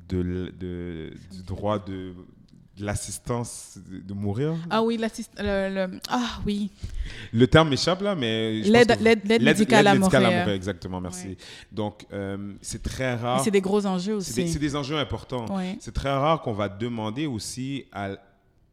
de, 0.08 0.20
l- 0.20 0.52
de- 0.58 1.12
du 1.32 1.42
droit 1.42 1.78
de 1.78 2.12
l'assistance 2.82 3.78
de, 3.88 4.12
mourir? 4.14 4.54
Ah 4.70 4.82
oui, 4.82 4.96
l'assist- 4.98 5.32
le, 5.38 5.86
le- 5.86 6.00
Ah 6.08 6.40
oui. 6.46 6.70
Le 7.32 7.46
terme 7.46 7.68
m'échappe 7.70 8.02
là, 8.02 8.14
mais. 8.14 8.60
L'aide 8.62 8.96
que- 8.98 9.02
l'aide- 9.02 9.20
l'aide 9.24 9.42
médicale 9.42 9.86
à 9.86 9.94
mourir. 9.94 10.48
exactement, 10.48 11.00
merci. 11.00 11.28
Ouais. 11.28 11.36
Donc, 11.70 12.04
euh, 12.12 12.52
c'est 12.60 12.82
très 12.82 13.14
rare. 13.14 13.42
C'est 13.42 13.50
des 13.50 13.60
gros 13.60 13.86
enjeux 13.86 14.20
C'est 14.20 14.34
des, 14.34 14.42
c'est 14.42 14.50
aussi. 14.50 14.58
des 14.58 14.76
enjeux 14.76 14.98
importants. 14.98 15.46
Ouais. 15.56 15.76
C'est 15.80 15.94
très 15.94 16.10
rare 16.10 16.42
qu'on 16.42 16.52
va 16.52 16.68
demander 16.68 17.26
aussi 17.26 17.86
à. 17.92 18.10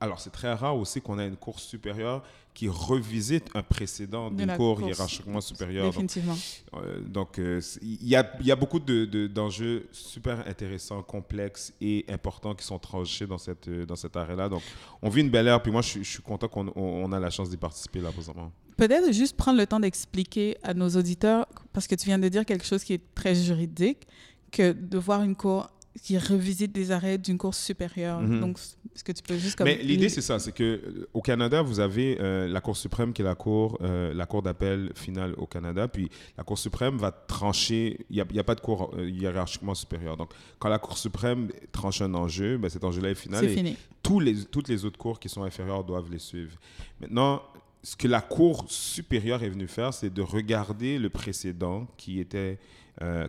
Alors, 0.01 0.19
c'est 0.19 0.29
très 0.29 0.53
rare 0.53 0.77
aussi 0.77 1.01
qu'on 1.01 1.19
ait 1.19 1.27
une 1.27 1.35
cour 1.35 1.59
supérieure 1.59 2.23
qui 2.53 2.67
revisite 2.69 3.47
un 3.53 3.61
précédent 3.63 4.31
De 4.31 4.37
d'une 4.43 4.55
cour 4.55 4.81
hiérarchiquement 4.81 5.41
supérieure. 5.41 5.85
Donc, 5.85 5.93
Définitivement. 5.93 6.37
euh, 6.75 6.99
donc, 7.01 7.37
euh, 7.39 7.61
il 7.81 8.07
y, 8.07 8.15
a, 8.15 8.31
y 8.41 8.51
a 8.51 8.55
beaucoup 8.55 8.79
de- 8.79 9.05
de- 9.05 9.27
d'enjeux 9.27 9.87
super 9.91 10.45
intéressants, 10.47 11.01
complexes 11.03 11.73
et 11.81 12.05
importants 12.09 12.55
qui 12.55 12.65
sont 12.65 12.79
tranchés 12.79 13.27
dans, 13.27 13.37
cette, 13.37 13.67
euh, 13.67 13.85
dans 13.85 13.95
cet 13.95 14.15
arrêt-là. 14.15 14.49
Donc, 14.49 14.61
on 15.01 15.09
vit 15.09 15.21
une 15.21 15.29
belle 15.29 15.47
ère, 15.47 15.61
puis 15.61 15.71
moi, 15.71 15.81
je, 15.81 15.89
suis- 15.89 16.03
je 16.03 16.09
suis 16.09 16.21
content 16.23 16.47
qu'on 16.47 16.67
on- 16.69 17.03
on 17.05 17.11
a 17.11 17.19
la 17.19 17.29
chance 17.29 17.49
d'y 17.49 17.57
participer 17.57 17.99
là 17.99 18.11
présentement. 18.11 18.51
Peut-être 18.77 19.11
juste 19.13 19.35
prendre 19.35 19.57
le 19.59 19.67
temps 19.67 19.79
d'expliquer 19.81 20.57
à 20.63 20.73
nos 20.73 20.89
auditeurs, 20.89 21.45
parce 21.73 21.87
que 21.87 21.95
tu 21.95 22.05
viens 22.05 22.19
de 22.19 22.27
dire 22.29 22.45
quelque 22.45 22.65
chose 22.65 22.83
qui 22.85 22.93
est 22.93 23.01
très 23.13 23.35
juridique, 23.35 24.07
que 24.51 24.71
de 24.71 24.97
voir 24.97 25.21
une 25.23 25.35
cour 25.35 25.69
qui 26.01 26.17
revisite 26.17 26.71
des 26.71 26.91
arrêts 26.91 27.17
d'une 27.17 27.37
cour 27.37 27.53
supérieure. 27.53 28.21
Mhm. 28.21 28.41
Donc, 28.41 28.59
est-ce 28.95 29.03
que 29.03 29.11
tu 29.11 29.21
peux 29.23 29.37
juste 29.37 29.55
comme... 29.55 29.65
Mais 29.65 29.77
l'idée, 29.77 30.09
c'est 30.09 30.21
ça, 30.21 30.39
c'est 30.39 30.51
que 30.51 30.63
euh, 30.63 31.09
au 31.13 31.21
Canada, 31.21 31.61
vous 31.61 31.79
avez 31.79 32.17
euh, 32.19 32.47
la 32.47 32.61
Cour 32.61 32.77
suprême 32.77 33.13
qui 33.13 33.21
est 33.21 33.25
la 33.25 33.35
cour, 33.35 33.77
euh, 33.81 34.13
la 34.13 34.25
cour 34.25 34.41
d'appel 34.41 34.91
finale 34.95 35.33
au 35.37 35.45
Canada, 35.45 35.87
puis 35.87 36.09
la 36.37 36.43
Cour 36.43 36.57
suprême 36.57 36.97
va 36.97 37.11
trancher. 37.11 38.05
Il 38.09 38.15
n'y 38.15 38.21
a, 38.21 38.25
y 38.31 38.39
a 38.39 38.43
pas 38.43 38.55
de 38.55 38.61
cour 38.61 38.93
euh, 38.97 39.09
hiérarchiquement 39.09 39.75
supérieure. 39.75 40.17
Donc, 40.17 40.31
quand 40.57 40.69
la 40.69 40.79
Cour 40.79 40.97
suprême 40.97 41.49
tranche 41.71 42.01
un 42.01 42.13
enjeu, 42.13 42.57
ben, 42.57 42.69
cet 42.69 42.83
enjeu-là 42.83 43.11
est 43.11 43.15
final. 43.15 43.43
C'est 43.43 43.53
fini. 43.53 43.75
tous 44.01 44.19
les, 44.19 44.45
toutes 44.45 44.67
les 44.67 44.85
autres 44.85 44.97
cours 44.97 45.19
qui 45.19 45.29
sont 45.29 45.43
inférieures 45.43 45.83
doivent 45.83 46.11
les 46.11 46.19
suivre. 46.19 46.57
Maintenant, 46.99 47.41
ce 47.83 47.95
que 47.95 48.07
la 48.07 48.21
Cour 48.21 48.65
supérieure 48.67 49.43
est 49.43 49.49
venue 49.49 49.67
faire, 49.67 49.93
c'est 49.93 50.13
de 50.13 50.21
regarder 50.21 50.99
le 50.99 51.09
précédent 51.09 51.87
qui, 51.97 52.19
était, 52.19 52.59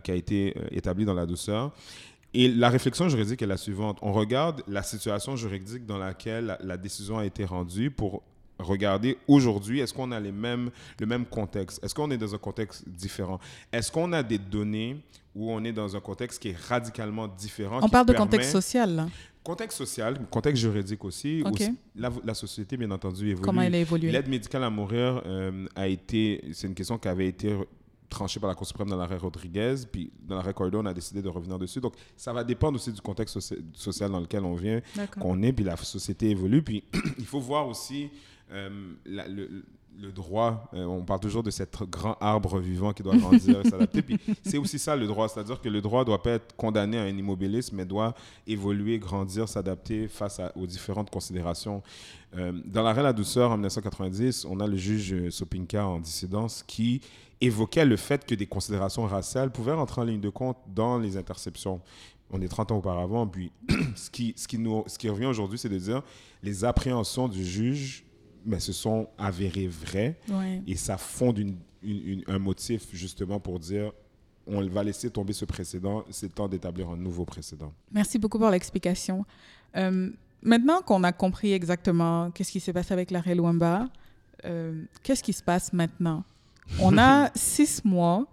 qui 0.03 0.11
a 0.11 0.15
été 0.15 0.53
établi 0.71 1.05
dans 1.05 1.13
la 1.13 1.25
douceur. 1.25 1.71
Et 2.33 2.47
la 2.47 2.69
réflexion 2.69 3.09
juridique 3.09 3.41
est 3.41 3.47
la 3.47 3.57
suivante. 3.57 3.97
On 4.01 4.13
regarde 4.13 4.63
la 4.67 4.83
situation 4.83 5.35
juridique 5.35 5.85
dans 5.85 5.97
laquelle 5.97 6.45
la, 6.45 6.57
la 6.63 6.77
décision 6.77 7.17
a 7.17 7.25
été 7.25 7.43
rendue 7.45 7.91
pour 7.91 8.23
regarder 8.57 9.17
aujourd'hui, 9.27 9.79
est-ce 9.79 9.93
qu'on 9.93 10.11
a 10.11 10.19
les 10.19 10.31
mêmes, 10.31 10.69
le 10.99 11.05
même 11.07 11.25
contexte? 11.25 11.83
Est-ce 11.83 11.95
qu'on 11.95 12.11
est 12.11 12.17
dans 12.17 12.33
un 12.33 12.37
contexte 12.37 12.87
différent? 12.87 13.39
Est-ce 13.71 13.91
qu'on 13.91 14.13
a 14.13 14.21
des 14.23 14.37
données 14.37 14.97
où 15.35 15.51
on 15.51 15.63
est 15.63 15.71
dans 15.73 15.95
un 15.95 15.99
contexte 15.99 16.41
qui 16.41 16.49
est 16.49 16.57
radicalement 16.69 17.27
différent? 17.27 17.79
On 17.81 17.89
parle 17.89 18.05
de 18.05 18.13
permet- 18.13 18.25
contexte 18.29 18.51
social, 18.51 18.95
là. 18.95 19.07
Contexte 19.43 19.79
social, 19.79 20.19
contexte 20.29 20.61
juridique 20.61 21.03
aussi. 21.03 21.41
Aussi- 21.51 21.75
la, 21.95 22.11
la 22.23 22.33
société, 22.35 22.77
bien 22.77 22.91
entendu, 22.91 23.29
évolue. 23.29 23.43
Comment 23.43 23.63
elle 23.63 23.73
a 23.73 23.79
évolué? 23.79 24.11
L'aide 24.11 24.27
médicale 24.29 24.63
à 24.63 24.69
mourir 24.69 25.23
euh, 25.25 25.65
a 25.75 25.87
été, 25.87 26.43
c'est 26.53 26.67
une 26.67 26.75
question 26.75 26.99
qui 26.99 27.07
avait 27.07 27.27
été 27.27 27.57
tranchée 28.11 28.39
par 28.39 28.47
la 28.49 28.55
Cour 28.55 28.67
suprême 28.67 28.89
dans 28.89 28.97
l'arrêt 28.97 29.17
Rodriguez, 29.17 29.75
puis 29.91 30.11
dans 30.21 30.35
l'arrêt 30.35 30.53
Cordon, 30.53 30.81
on 30.83 30.85
a 30.85 30.93
décidé 30.93 31.21
de 31.23 31.29
revenir 31.29 31.57
dessus. 31.57 31.79
Donc, 31.81 31.93
ça 32.15 32.31
va 32.31 32.43
dépendre 32.43 32.75
aussi 32.75 32.91
du 32.91 33.01
contexte 33.01 33.39
soci- 33.39 33.57
social 33.73 34.11
dans 34.11 34.19
lequel 34.19 34.43
on 34.45 34.53
vient, 34.53 34.81
qu'on 35.19 35.41
est, 35.41 35.53
puis 35.53 35.63
la 35.65 35.75
société 35.77 36.29
évolue. 36.29 36.61
Puis, 36.61 36.83
il 37.17 37.25
faut 37.25 37.39
voir 37.39 37.67
aussi 37.67 38.09
euh, 38.51 38.69
la- 39.05 39.27
le, 39.27 39.63
le 39.99 40.11
droit. 40.11 40.69
Euh, 40.73 40.85
on 40.85 41.03
parle 41.03 41.19
toujours 41.19 41.43
de 41.43 41.51
cet 41.51 41.77
grand 41.89 42.15
arbre 42.21 42.59
vivant 42.59 42.93
qui 42.93 43.03
doit 43.03 43.15
grandir 43.17 43.59
et 43.61 43.69
s'adapter. 43.69 44.01
Puis, 44.01 44.17
c'est 44.43 44.57
aussi 44.57 44.79
ça 44.79 44.95
le 44.95 45.05
droit, 45.07 45.27
c'est-à-dire 45.27 45.59
que 45.61 45.69
le 45.69 45.81
droit 45.81 46.03
doit 46.05 46.21
pas 46.23 46.31
être 46.31 46.55
condamné 46.55 46.97
à 46.97 47.03
un 47.03 47.17
immobilisme, 47.17 47.75
mais 47.75 47.85
doit 47.85 48.13
évoluer, 48.47 48.99
grandir, 48.99 49.47
s'adapter 49.49 50.07
face 50.07 50.39
à- 50.39 50.51
aux 50.57 50.65
différentes 50.67 51.09
considérations. 51.09 51.81
Euh, 52.37 52.53
dans 52.65 52.83
l'arrêt 52.83 53.03
La 53.03 53.11
Douceur 53.13 53.51
en 53.51 53.55
1990, 53.55 54.45
on 54.45 54.59
a 54.61 54.67
le 54.67 54.77
juge 54.77 55.29
Sopinka 55.29 55.85
en 55.85 55.99
dissidence 55.99 56.63
qui 56.65 57.01
évoquait 57.41 57.85
le 57.85 57.97
fait 57.97 58.25
que 58.25 58.35
des 58.35 58.45
considérations 58.47 59.03
raciales 59.05 59.51
pouvaient 59.51 59.73
rentrer 59.73 60.01
en 60.01 60.03
ligne 60.05 60.21
de 60.21 60.29
compte 60.29 60.57
dans 60.67 60.97
les 60.99 61.17
interceptions. 61.17 61.81
On 62.29 62.41
est 62.41 62.47
30 62.47 62.71
ans 62.71 62.77
auparavant, 62.77 63.27
puis 63.27 63.51
ce 63.95 64.09
qui, 64.09 64.33
ce 64.37 64.47
qui, 64.47 64.57
nous, 64.57 64.83
ce 64.87 64.97
qui 64.97 65.09
revient 65.09 65.25
aujourd'hui, 65.25 65.57
c'est 65.57 65.69
de 65.69 65.77
dire 65.77 66.01
les 66.43 66.63
appréhensions 66.63 67.27
du 67.27 67.43
juge 67.45 68.05
mais 68.43 68.59
se 68.59 68.73
sont 68.73 69.07
avérées 69.19 69.67
vraies 69.67 70.17
Ouais. 70.29 70.63
et 70.65 70.75
ça 70.75 70.97
fonde 70.97 71.37
une- 71.37 71.57
une- 71.83 72.07
une- 72.07 72.23
un 72.27 72.39
motif 72.39 72.87
justement 72.93 73.39
pour 73.39 73.59
dire 73.59 73.91
on 74.47 74.65
va 74.67 74.83
laisser 74.83 75.11
tomber 75.11 75.33
ce 75.33 75.45
précédent, 75.45 76.03
c'est 76.09 76.25
le 76.25 76.31
temps 76.31 76.47
d'établir 76.47 76.89
un 76.89 76.97
nouveau 76.97 77.23
précédent. 77.25 77.71
Merci 77.91 78.17
beaucoup 78.17 78.39
pour 78.39 78.49
l'explication. 78.49 79.23
Euh, 79.77 80.09
maintenant 80.41 80.81
qu'on 80.81 81.03
a 81.03 81.11
compris 81.11 81.53
exactement 81.53 82.31
qu'est-ce 82.31 82.51
qui 82.51 82.59
s'est 82.59 82.73
passé 82.73 82.91
avec 82.93 83.11
l'arrêt 83.11 83.35
Luamba, 83.35 83.87
euh, 84.45 84.83
qu'est-ce 85.03 85.21
qui 85.21 85.33
se 85.33 85.43
passe 85.43 85.71
maintenant? 85.73 86.23
On 86.79 86.97
a 86.97 87.31
six 87.35 87.83
mois 87.85 88.25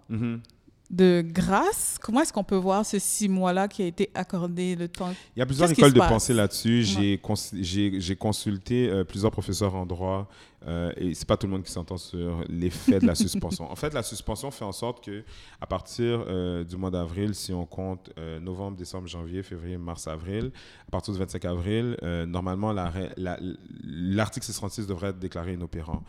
de 0.89 1.23
grâce. 1.25 1.97
Comment 2.01 2.21
est-ce 2.21 2.33
qu'on 2.33 2.43
peut 2.43 2.55
voir 2.55 2.85
ce 2.85 2.97
six 2.97 3.29
mois-là 3.29 3.67
qui 3.67 3.83
a 3.83 3.85
été 3.85 4.09
accordé 4.15 4.75
le 4.75 4.87
temps? 4.87 5.13
Il 5.35 5.39
y 5.39 5.41
a 5.41 5.45
plusieurs 5.45 5.69
écoles 5.71 5.93
de 5.93 5.99
pensée 5.99 6.33
là-dessus. 6.33 6.83
J'ai 6.83 7.17
cons- 7.19 7.35
J'ai 7.53 7.99
j'ai 8.01 8.15
consulté 8.15 8.89
euh, 8.89 9.03
plusieurs 9.03 9.31
professeurs 9.31 9.75
en 9.75 9.85
droit 9.85 10.27
euh, 10.67 10.91
et 10.97 11.13
c'est 11.13 11.27
pas 11.27 11.37
tout 11.37 11.45
le 11.47 11.53
monde 11.53 11.63
qui 11.63 11.71
s'entend 11.71 11.97
sur 11.97 12.43
l'effet 12.49 12.99
de 12.99 13.05
la 13.05 13.13
suspension. 13.25 13.71
En 13.71 13.75
fait, 13.75 13.93
la 13.93 14.01
suspension 14.03 14.49
fait 14.51 14.65
en 14.65 14.71
sorte 14.71 15.03
que 15.05 15.23
à 15.61 15.67
partir 15.67 16.25
euh, 16.27 16.63
du 16.63 16.75
mois 16.75 16.89
d'avril, 16.91 17.35
si 17.35 17.53
on 17.53 17.65
compte 17.65 18.09
euh, 18.17 18.39
novembre, 18.39 18.75
décembre, 18.75 19.07
janvier, 19.07 19.43
février, 19.43 19.77
mars, 19.77 20.07
avril, 20.07 20.51
à 20.87 20.91
partir 20.91 21.13
du 21.13 21.19
25 21.19 21.45
avril, 21.45 21.97
normalement 22.27 22.73
l'arrêt- 22.73 23.13
la- 23.15 23.39
l'article 23.83 24.45
636 24.47 24.87
devrait 24.87 25.09
être 25.09 25.19
déclaré 25.19 25.53
inopérant. 25.53 26.03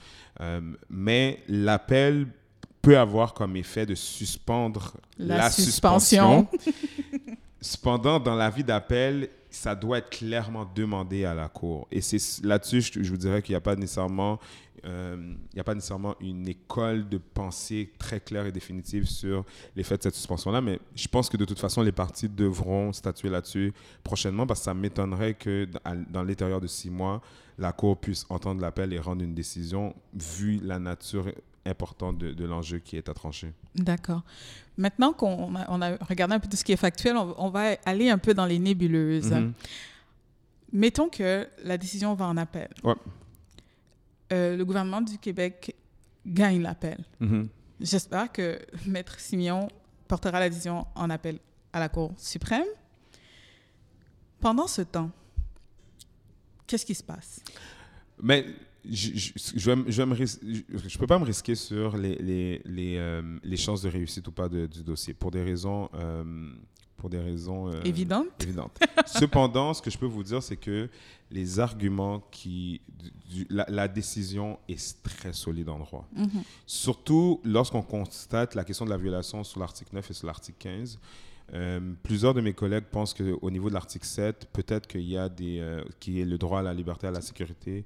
Mais 0.88 1.42
l'appel 1.48 2.26
peut 2.82 2.98
avoir 2.98 3.34
comme 3.34 3.56
effet 3.56 3.86
de 3.86 3.94
suspendre 3.94 4.96
La 5.18 5.36
la, 5.36 5.50
suspension. 5.50 6.48
suspension. 6.52 6.76
Cependant, 7.60 8.18
dans 8.18 8.34
l'avis 8.34 8.64
d'appel, 8.64 9.28
ça 9.50 9.74
doit 9.74 9.98
être 9.98 10.10
clairement 10.10 10.64
demandé 10.74 11.24
à 11.26 11.34
la 11.34 11.48
Cour. 11.48 11.86
Et 11.90 12.00
c'est 12.00 12.42
là-dessus, 12.42 12.80
je, 12.80 13.02
je 13.02 13.10
vous 13.10 13.18
dirais 13.18 13.42
qu'il 13.42 13.52
n'y 13.52 13.56
a 13.58 13.60
pas 13.60 13.76
nécessairement... 13.76 14.38
euh, 14.86 15.34
il 15.52 15.54
n'y 15.56 15.60
a 15.60 15.64
pas 15.64 15.74
nécessairement 15.74 16.14
une 16.20 16.48
école 16.48 17.06
de 17.06 17.18
pensée 17.18 17.92
très 17.98 18.18
claire 18.20 18.46
et 18.46 18.52
définitive 18.52 19.04
sur 19.04 19.44
l'effet 19.76 19.98
de 19.98 20.02
cette 20.04 20.14
suspension-là, 20.14 20.62
mais 20.62 20.78
je 20.94 21.06
pense 21.08 21.28
que 21.28 21.36
de 21.36 21.44
toute 21.44 21.58
façon, 21.58 21.82
les 21.82 21.92
parties 21.92 22.30
devront 22.30 22.94
statuer 22.94 23.28
là-dessus 23.28 23.74
prochainement 24.02 24.46
parce 24.46 24.60
que 24.60 24.64
ça 24.64 24.72
m'étonnerait 24.74 25.34
que 25.34 25.68
dans 26.08 26.22
l'intérieur 26.22 26.62
de 26.62 26.66
six 26.66 26.88
mois, 26.88 27.20
la 27.58 27.72
Cour 27.72 27.98
puisse 27.98 28.24
entendre 28.30 28.62
l'appel 28.62 28.94
et 28.94 28.98
rendre 28.98 29.22
une 29.22 29.34
décision 29.34 29.94
vu 30.14 30.60
la 30.62 30.78
nature 30.78 31.26
importante 31.66 32.18
de, 32.18 32.32
de 32.32 32.44
l'enjeu 32.44 32.78
qui 32.78 32.96
est 32.96 33.08
à 33.08 33.14
trancher. 33.14 33.52
D'accord. 33.74 34.22
Maintenant 34.76 35.12
qu'on 35.12 35.54
a, 35.56 35.66
on 35.70 35.82
a 35.82 35.96
regardé 35.96 36.34
un 36.34 36.40
peu 36.40 36.48
tout 36.48 36.56
ce 36.56 36.64
qui 36.64 36.72
est 36.72 36.76
factuel, 36.76 37.16
on, 37.16 37.34
on 37.38 37.50
va 37.50 37.76
aller 37.84 38.08
un 38.08 38.18
peu 38.18 38.32
dans 38.34 38.46
les 38.46 38.58
nébuleuses. 38.58 39.32
Mhm. 39.32 39.52
Mettons 40.72 41.08
que 41.08 41.48
la 41.64 41.76
décision 41.76 42.14
va 42.14 42.26
en 42.26 42.36
appel. 42.36 42.68
Ouais. 42.84 42.94
Euh, 44.32 44.56
le 44.56 44.64
gouvernement 44.64 45.00
du 45.00 45.18
Québec 45.18 45.74
gagne 46.26 46.62
l'appel. 46.62 47.04
Mhm. 47.18 47.48
J'espère 47.80 48.30
que 48.30 48.58
Maître 48.86 49.18
Simeon 49.18 49.68
portera 50.06 50.38
la 50.38 50.48
décision 50.48 50.86
en 50.94 51.10
appel 51.10 51.38
à 51.72 51.80
la 51.80 51.88
Cour 51.88 52.12
suprême. 52.16 52.66
Pendant 54.40 54.66
ce 54.66 54.82
temps, 54.82 55.10
qu'est-ce 56.66 56.86
qui 56.86 56.94
se 56.94 57.02
passe? 57.02 57.40
Mais 58.22 58.46
je, 58.88 59.10
je, 59.14 59.32
je, 59.56 59.70
vais 59.70 59.76
me- 59.76 59.90
je, 59.90 60.02
vais 60.02 60.06
me 60.06 60.14
ris- 60.14 60.38
je- 60.42 60.88
je 60.88 60.98
peux 60.98 61.06
pas 61.06 61.18
me 61.18 61.24
risquer 61.24 61.54
sur 61.54 61.96
les, 61.96 62.16
les, 62.16 62.62
les, 62.64 62.96
euh, 62.98 63.38
les 63.42 63.56
chances 63.56 63.82
de 63.82 63.88
réussite 63.88 64.26
ou 64.28 64.32
pas 64.32 64.48
de- 64.48 64.66
du 64.66 64.82
dossier 64.82 65.14
pour 65.14 65.30
des 65.30 65.42
raisons, 65.42 65.88
euh, 65.94 66.50
pour 66.96 67.08
des 67.10 67.18
raisons 67.18 67.68
euh, 67.68 67.80
Évidente? 67.84 68.26
évidentes. 68.40 68.78
Cependant, 69.06 69.72
ce 69.74 69.80
que 69.82 69.90
je 69.90 69.98
peux 69.98 70.06
vous 70.06 70.22
dire, 70.22 70.42
c'est 70.42 70.56
que 70.56 70.88
les 71.30 71.58
arguments 71.60 72.20
qui. 72.30 72.80
du- 73.30 73.46
la, 73.50 73.64
la 73.68 73.86
décision 73.88 74.58
est 74.68 75.02
très 75.02 75.32
solide 75.32 75.68
en 75.68 75.78
droit. 75.78 76.06
Mhm. 76.14 76.42
Surtout 76.66 77.40
lorsqu'on 77.44 77.82
constate 77.82 78.54
la 78.54 78.64
question 78.64 78.84
de 78.84 78.90
la 78.90 78.98
violation 78.98 79.44
sur 79.44 79.60
l'article 79.60 79.94
9 79.94 80.10
et 80.10 80.14
sur 80.14 80.26
l'article 80.26 80.58
15. 80.58 80.98
Euh, 81.52 81.80
plusieurs 82.02 82.34
de 82.34 82.40
mes 82.40 82.52
collègues 82.52 82.84
pensent 82.84 83.14
qu'au 83.14 83.50
niveau 83.50 83.68
de 83.68 83.74
l'article 83.74 84.06
7, 84.06 84.48
peut-être 84.52 84.86
qu'il 84.86 85.02
y 85.02 85.16
a 85.16 85.28
des, 85.28 85.58
euh, 85.60 85.82
qui 85.98 86.20
est 86.20 86.24
le 86.24 86.38
droit 86.38 86.60
à 86.60 86.62
la 86.62 86.74
liberté, 86.74 87.06
à 87.06 87.10
la 87.10 87.20
sécurité. 87.20 87.84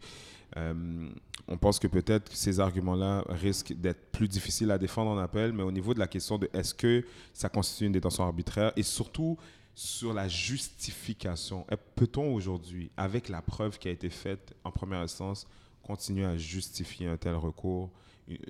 Euh, 0.57 1.09
on 1.49 1.57
pense 1.57 1.79
que 1.79 1.87
peut-être 1.87 2.31
ces 2.33 2.61
arguments-là 2.61 3.25
risquent 3.29 3.73
d'être 3.73 4.13
plus 4.13 4.29
difficiles 4.29 4.71
à 4.71 4.79
défendre 4.79 5.11
en 5.11 5.19
appel, 5.19 5.53
mais 5.53 5.63
au 5.63 5.73
niveau 5.73 5.95
de 5.95 5.99
la 5.99 6.07
question 6.07 6.39
de 6.39 6.49
est-ce 6.53 6.75
que 6.75 7.05
ça 7.33 7.49
constitue 7.49 7.87
une 7.87 7.93
détention 7.93 8.25
arbitraire 8.25 8.73
et 8.77 8.83
surtout 8.83 9.37
sur 9.75 10.15
la 10.15 10.29
justification, 10.29 11.67
peut-on 11.97 12.33
aujourd'hui, 12.33 12.91
avec 12.97 13.29
la 13.29 13.43
preuve 13.43 13.79
qui 13.79 13.89
a 13.89 13.91
été 13.91 14.09
faite 14.09 14.55
en 14.63 14.71
première 14.71 15.01
instance, 15.01 15.49
continuer 15.83 16.25
à 16.25 16.37
justifier 16.37 17.09
un 17.09 17.17
tel 17.17 17.35
recours, 17.35 17.91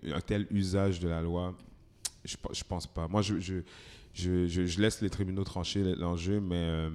un 0.05 0.20
tel 0.20 0.46
usage 0.50 1.00
de 1.00 1.09
la 1.09 1.22
loi, 1.22 1.55
je, 2.24 2.37
je 2.53 2.64
pense 2.64 2.87
pas. 2.87 3.09
Moi, 3.09 3.22
je, 3.22 3.62
je, 4.14 4.46
je 4.46 4.81
laisse 4.81 5.00
les 5.03 5.11
tribunaux 5.11 5.44
trancher 5.44 5.83
l'enjeu, 5.96 6.40
mais 6.40 6.57
euh, 6.61 6.88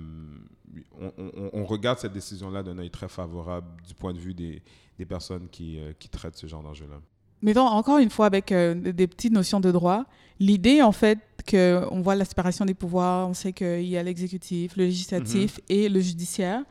on, 0.99 1.12
on, 1.17 1.49
on, 1.53 1.65
regarde 1.65 1.99
cette 1.99 2.13
décision-là 2.13 2.63
d'un 2.63 2.77
œil 2.77 2.89
très 2.89 3.10
favorable 3.10 3.67
du 3.86 3.93
point 3.93 4.13
de 4.13 4.19
vue 4.19 4.34
des, 4.34 4.62
des 4.97 5.05
personnes 5.05 5.47
qui, 5.51 5.79
euh, 5.79 5.91
qui 5.99 6.08
traitent 6.10 6.38
ce 6.38 6.47
genre 6.47 6.63
d'enjeu-là. 6.63 6.99
Mettons 7.41 7.67
encore 7.67 7.99
une 7.99 8.10
fois 8.10 8.25
avec 8.25 8.51
euh, 8.51 8.73
des 8.73 9.08
petites 9.08 9.34
notions 9.34 9.60
de 9.60 9.71
droit, 9.71 10.05
l'idée 10.39 10.82
en 10.82 10.91
fait 10.91 11.19
qu'on 11.49 12.01
voit 12.01 12.15
la 12.15 12.25
séparation 12.25 12.65
des 12.65 12.73
pouvoirs, 12.73 13.27
on 13.27 13.34
sait 13.34 13.53
qu'il 13.53 13.86
y 13.86 13.97
a 13.97 14.03
l'exécutif, 14.03 14.75
le 14.77 14.86
législatif 14.86 15.58
mm 15.58 15.62
-hmm. 15.62 15.75
et 15.75 15.89
le 15.89 15.99
judiciaire, 15.99 16.63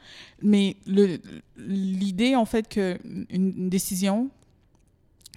mais 0.42 0.76
l'idée 1.56 2.36
en 2.36 2.44
fait 2.44 2.68
qu'une 2.68 3.26
une 3.30 3.68
décision 3.68 4.30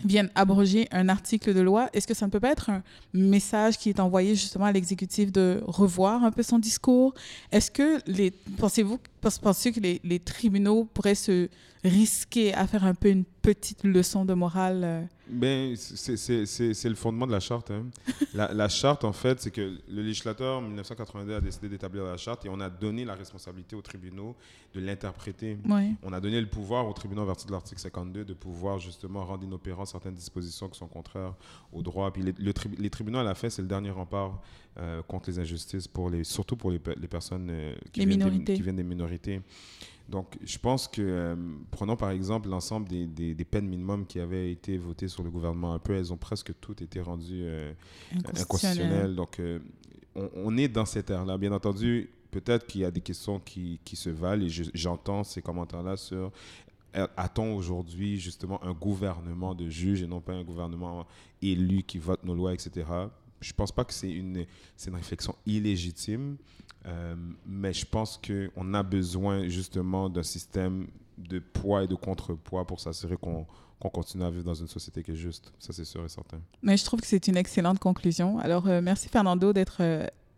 vienne 0.05 0.29
abroger 0.35 0.87
un 0.91 1.09
article 1.09 1.53
de 1.53 1.61
loi, 1.61 1.89
est-ce 1.93 2.07
que 2.07 2.13
ça 2.13 2.25
ne 2.25 2.31
peut 2.31 2.39
pas 2.39 2.51
être 2.51 2.69
un 2.69 2.83
message 3.13 3.77
qui 3.77 3.89
est 3.89 3.99
envoyé 3.99 4.35
justement 4.35 4.65
à 4.65 4.71
l'exécutif 4.71 5.31
de 5.31 5.61
revoir 5.65 6.23
un 6.23 6.31
peu 6.31 6.43
son 6.43 6.59
discours? 6.59 7.13
Est-ce 7.51 7.71
que 7.71 7.99
les 8.07 8.31
pensez-vous 8.57 8.99
pensez 9.21 9.71
que 9.71 9.79
les, 9.79 10.01
les, 10.03 10.19
tribunaux 10.19 10.85
pourraient 10.85 11.15
se 11.15 11.49
risquer 11.83 12.53
à 12.53 12.67
faire 12.67 12.85
un 12.85 12.93
peu 12.93 13.09
une 13.09 13.23
petite 13.23 13.83
leçon 13.83 14.25
de 14.25 14.33
morale 14.33 14.81
euh? 14.83 15.01
Ben, 15.31 15.75
c'est 15.77 16.89
le 16.89 16.95
fondement 16.95 17.25
de 17.25 17.31
la 17.31 17.39
charte. 17.39 17.71
Hein. 17.71 17.85
la, 18.33 18.53
la, 18.53 18.67
charte, 18.67 19.05
en 19.05 19.13
fait, 19.13 19.39
c'est 19.39 19.51
que 19.51 19.77
le 19.87 20.01
législateur, 20.01 20.57
en 20.57 20.61
1982, 20.61 21.35
a 21.35 21.41
décidé 21.41 21.69
d'établir 21.69 22.03
la 22.03 22.17
charte 22.17 22.45
et 22.45 22.49
on 22.49 22.59
a 22.59 22.69
donné 22.69 23.05
la 23.05 23.15
responsabilité 23.15 23.75
aux 23.75 23.81
tribunaux 23.81 24.35
de 24.73 24.81
l'interpréter. 24.81 25.57
On 26.03 26.11
a 26.11 26.19
donné 26.19 26.41
le 26.41 26.47
pouvoir 26.47 26.87
aux 26.87 26.93
tribunaux, 26.93 27.21
en 27.21 27.25
vertu 27.25 27.47
de 27.47 27.51
l'article 27.51 27.79
52, 27.79 28.25
de 28.25 28.33
pouvoir 28.33 28.79
justement 28.79 29.23
rendre 29.23 29.45
inopérant 29.45 29.85
certaines 29.85 30.15
dispositions 30.15 30.67
qui 30.67 30.77
sont 30.77 30.87
contraires 30.87 31.35
au 31.71 31.81
droit. 31.81 32.11
Puis 32.11 32.23
les, 32.23 32.33
le 32.37 32.53
tri 32.53 32.69
les 32.77 32.89
tribunaux, 32.89 33.19
à 33.19 33.23
la 33.23 33.35
fin, 33.35 33.49
c'est 33.49 33.61
le 33.61 33.67
dernier 33.67 33.91
rempart 33.91 34.41
euh, 34.79 35.01
contre 35.03 35.29
les 35.29 35.39
injustices, 35.39 35.87
pour 35.87 36.09
les, 36.09 36.23
surtout 36.23 36.55
pour 36.55 36.71
les, 36.71 36.79
les 36.97 37.07
personnes 37.07 37.49
euh, 37.49 37.75
qui, 37.91 38.01
les 38.01 38.05
viennent 38.05 38.19
minorités. 38.19 38.43
des, 38.43 38.53
qui 38.55 38.61
viennent 38.61 38.75
des 38.75 38.83
minorités. 38.83 39.10
Donc, 40.09 40.37
je 40.43 40.57
pense 40.57 40.87
que, 40.87 41.01
euh, 41.01 41.35
prenons 41.71 41.95
par 41.95 42.11
exemple 42.11 42.49
l'ensemble 42.49 42.89
des, 42.89 43.07
des, 43.07 43.33
des, 43.33 43.45
peines 43.45 43.67
minimums 43.67 44.05
qui 44.05 44.19
avaient 44.19 44.51
été 44.51 44.77
votées 44.77 45.07
sur 45.07 45.23
le 45.23 45.29
gouvernement 45.29 45.73
un 45.73 45.79
peu, 45.79 45.95
elles 45.95 46.11
ont 46.11 46.17
presque 46.17 46.51
toutes 46.59 46.81
été 46.81 46.99
rendues 46.99 47.43
euh, 47.45 47.71
inconstitutionnelles. 48.35 49.15
Donc, 49.15 49.39
euh, 49.39 49.59
on, 50.15 50.29
on, 50.35 50.57
est 50.57 50.67
dans 50.67 50.85
cette 50.85 51.09
ère-là. 51.09 51.37
Bien 51.37 51.53
entendu, 51.53 52.09
peut-être 52.29 52.67
qu'il 52.67 52.81
y 52.81 52.85
a 52.85 52.91
des 52.91 52.99
questions 52.99 53.39
qui, 53.39 53.79
qui 53.85 53.95
se 53.95 54.09
valent 54.09 54.45
et 54.45 54.49
j'entends 54.73 55.23
ces 55.23 55.41
commentaires-là 55.41 55.95
sur 55.95 56.31
a-t-on 56.93 57.55
aujourd'hui 57.55 58.19
justement 58.19 58.61
un 58.63 58.73
gouvernement 58.73 59.55
de 59.55 59.69
juges 59.69 60.01
et 60.01 60.07
non 60.07 60.19
pas 60.19 60.33
un 60.33 60.43
gouvernement 60.43 61.05
élu 61.41 61.83
qui 61.83 61.97
vote 61.99 62.23
nos 62.23 62.35
lois, 62.35 62.53
etc. 62.53 62.85
Je 63.41 63.53
pense 63.53 63.71
pas 63.71 63.83
que 63.83 63.93
c'est 63.93 64.11
une, 64.11 64.45
une 64.87 64.95
réflexion 64.95 65.35
illégitime. 65.45 66.37
Euh, 66.85 67.15
mais 67.45 67.73
je 67.73 67.85
pense 67.85 68.19
qu'on 68.19 68.73
a 68.73 68.83
besoin 68.83 69.47
justement 69.47 70.09
d'un 70.09 70.23
système 70.23 70.87
de 71.17 71.39
poids 71.39 71.83
et 71.83 71.87
de 71.87 71.95
contrepoids 71.95 72.65
pour 72.65 72.79
s'assurer 72.79 73.17
qu'on 73.17 73.45
qu 73.79 73.89
continue 73.89 74.23
à 74.23 74.29
vivre 74.31 74.43
dans 74.43 74.53
une 74.53 74.67
société 74.67 75.03
qui 75.03 75.11
est 75.11 75.15
juste. 75.15 75.51
Ça, 75.59 75.73
c'est 75.73 75.85
sûr 75.85 76.03
et 76.05 76.09
certain. 76.09 76.39
Mais 76.61 76.77
je 76.77 76.85
trouve 76.85 77.01
que 77.01 77.07
c'est 77.07 77.27
une 77.27 77.37
excellente 77.37 77.79
conclusion. 77.79 78.39
Alors, 78.39 78.67
euh, 78.67 78.81
merci 78.81 79.09
Fernando 79.09 79.53
d'être... 79.53 79.81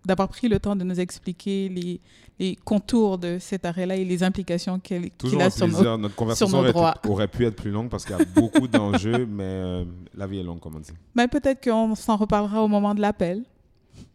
D'avoir 0.05 0.27
pris 0.27 0.49
le 0.49 0.59
temps 0.59 0.75
de 0.75 0.83
nous 0.83 0.99
expliquer 0.99 1.69
les, 1.69 2.01
les 2.39 2.55
contours 2.55 3.17
de 3.17 3.37
cet 3.39 3.65
arrêt-là 3.65 3.95
et 3.95 4.03
les 4.03 4.23
implications 4.23 4.79
qu'il 4.79 5.11
qu 5.11 5.39
a 5.39 5.49
sur 5.49 5.67
nos, 5.67 5.97
Notre 5.97 6.15
conversation 6.15 6.57
aurait, 6.57 6.73
droits. 6.73 6.95
Pu, 7.01 7.09
aurait 7.09 7.27
pu 7.27 7.45
être 7.45 7.55
plus 7.55 7.71
longue 7.71 7.89
parce 7.89 8.05
qu'il 8.05 8.17
y 8.17 8.21
a 8.21 8.25
beaucoup 8.35 8.67
d'enjeux, 8.67 9.25
mais 9.29 9.43
euh, 9.43 9.85
la 10.15 10.27
vie 10.27 10.39
est 10.39 10.43
longue, 10.43 10.59
comme 10.59 10.75
on 10.75 10.79
dit. 10.79 10.91
Mais 11.15 11.27
peut-être 11.27 11.63
qu'on 11.63 11.95
s'en 11.95 12.17
reparlera 12.17 12.61
au 12.63 12.67
moment 12.67 12.93
de 12.93 13.01
l'appel. 13.01 13.43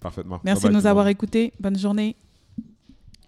Parfaitement. 0.00 0.40
Merci 0.44 0.62
bye 0.64 0.70
bye 0.70 0.76
de 0.76 0.82
nous 0.82 0.86
avoir 0.86 1.08
écoutés. 1.08 1.52
Bonne 1.60 1.78
journée. 1.78 2.16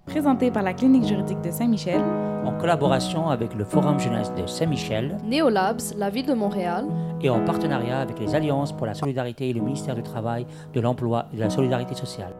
Présenté 0.07 0.51
par 0.51 0.65
la 0.65 0.75
Clinique 0.75 1.05
juridique 1.05 1.41
de 1.41 1.53
Saint-Michel, 1.53 2.01
en 2.45 2.59
collaboration 2.59 3.29
avec 3.29 3.55
le 3.55 3.65
Forum 3.65 4.01
jeunesse 4.01 4.33
de 4.35 4.45
Saint-Michel, 4.47 5.19
Néolabs, 5.25 5.95
la 5.97 6.11
ville 6.11 6.27
de 6.27 6.35
Montréal, 6.35 6.87
et 7.21 7.31
en 7.31 7.45
partenariat 7.45 8.01
avec 8.01 8.19
les 8.19 8.35
Alliances 8.35 8.73
pour 8.73 8.87
la 8.87 8.95
solidarité 8.95 9.51
et 9.51 9.53
le 9.53 9.61
ministère 9.61 9.95
du 9.95 10.03
Travail, 10.03 10.47
de 10.75 10.81
l'Emploi 10.81 11.27
et 11.33 11.37
de 11.37 11.41
la 11.41 11.51
Solidarité 11.51 11.95
sociale. 11.95 12.35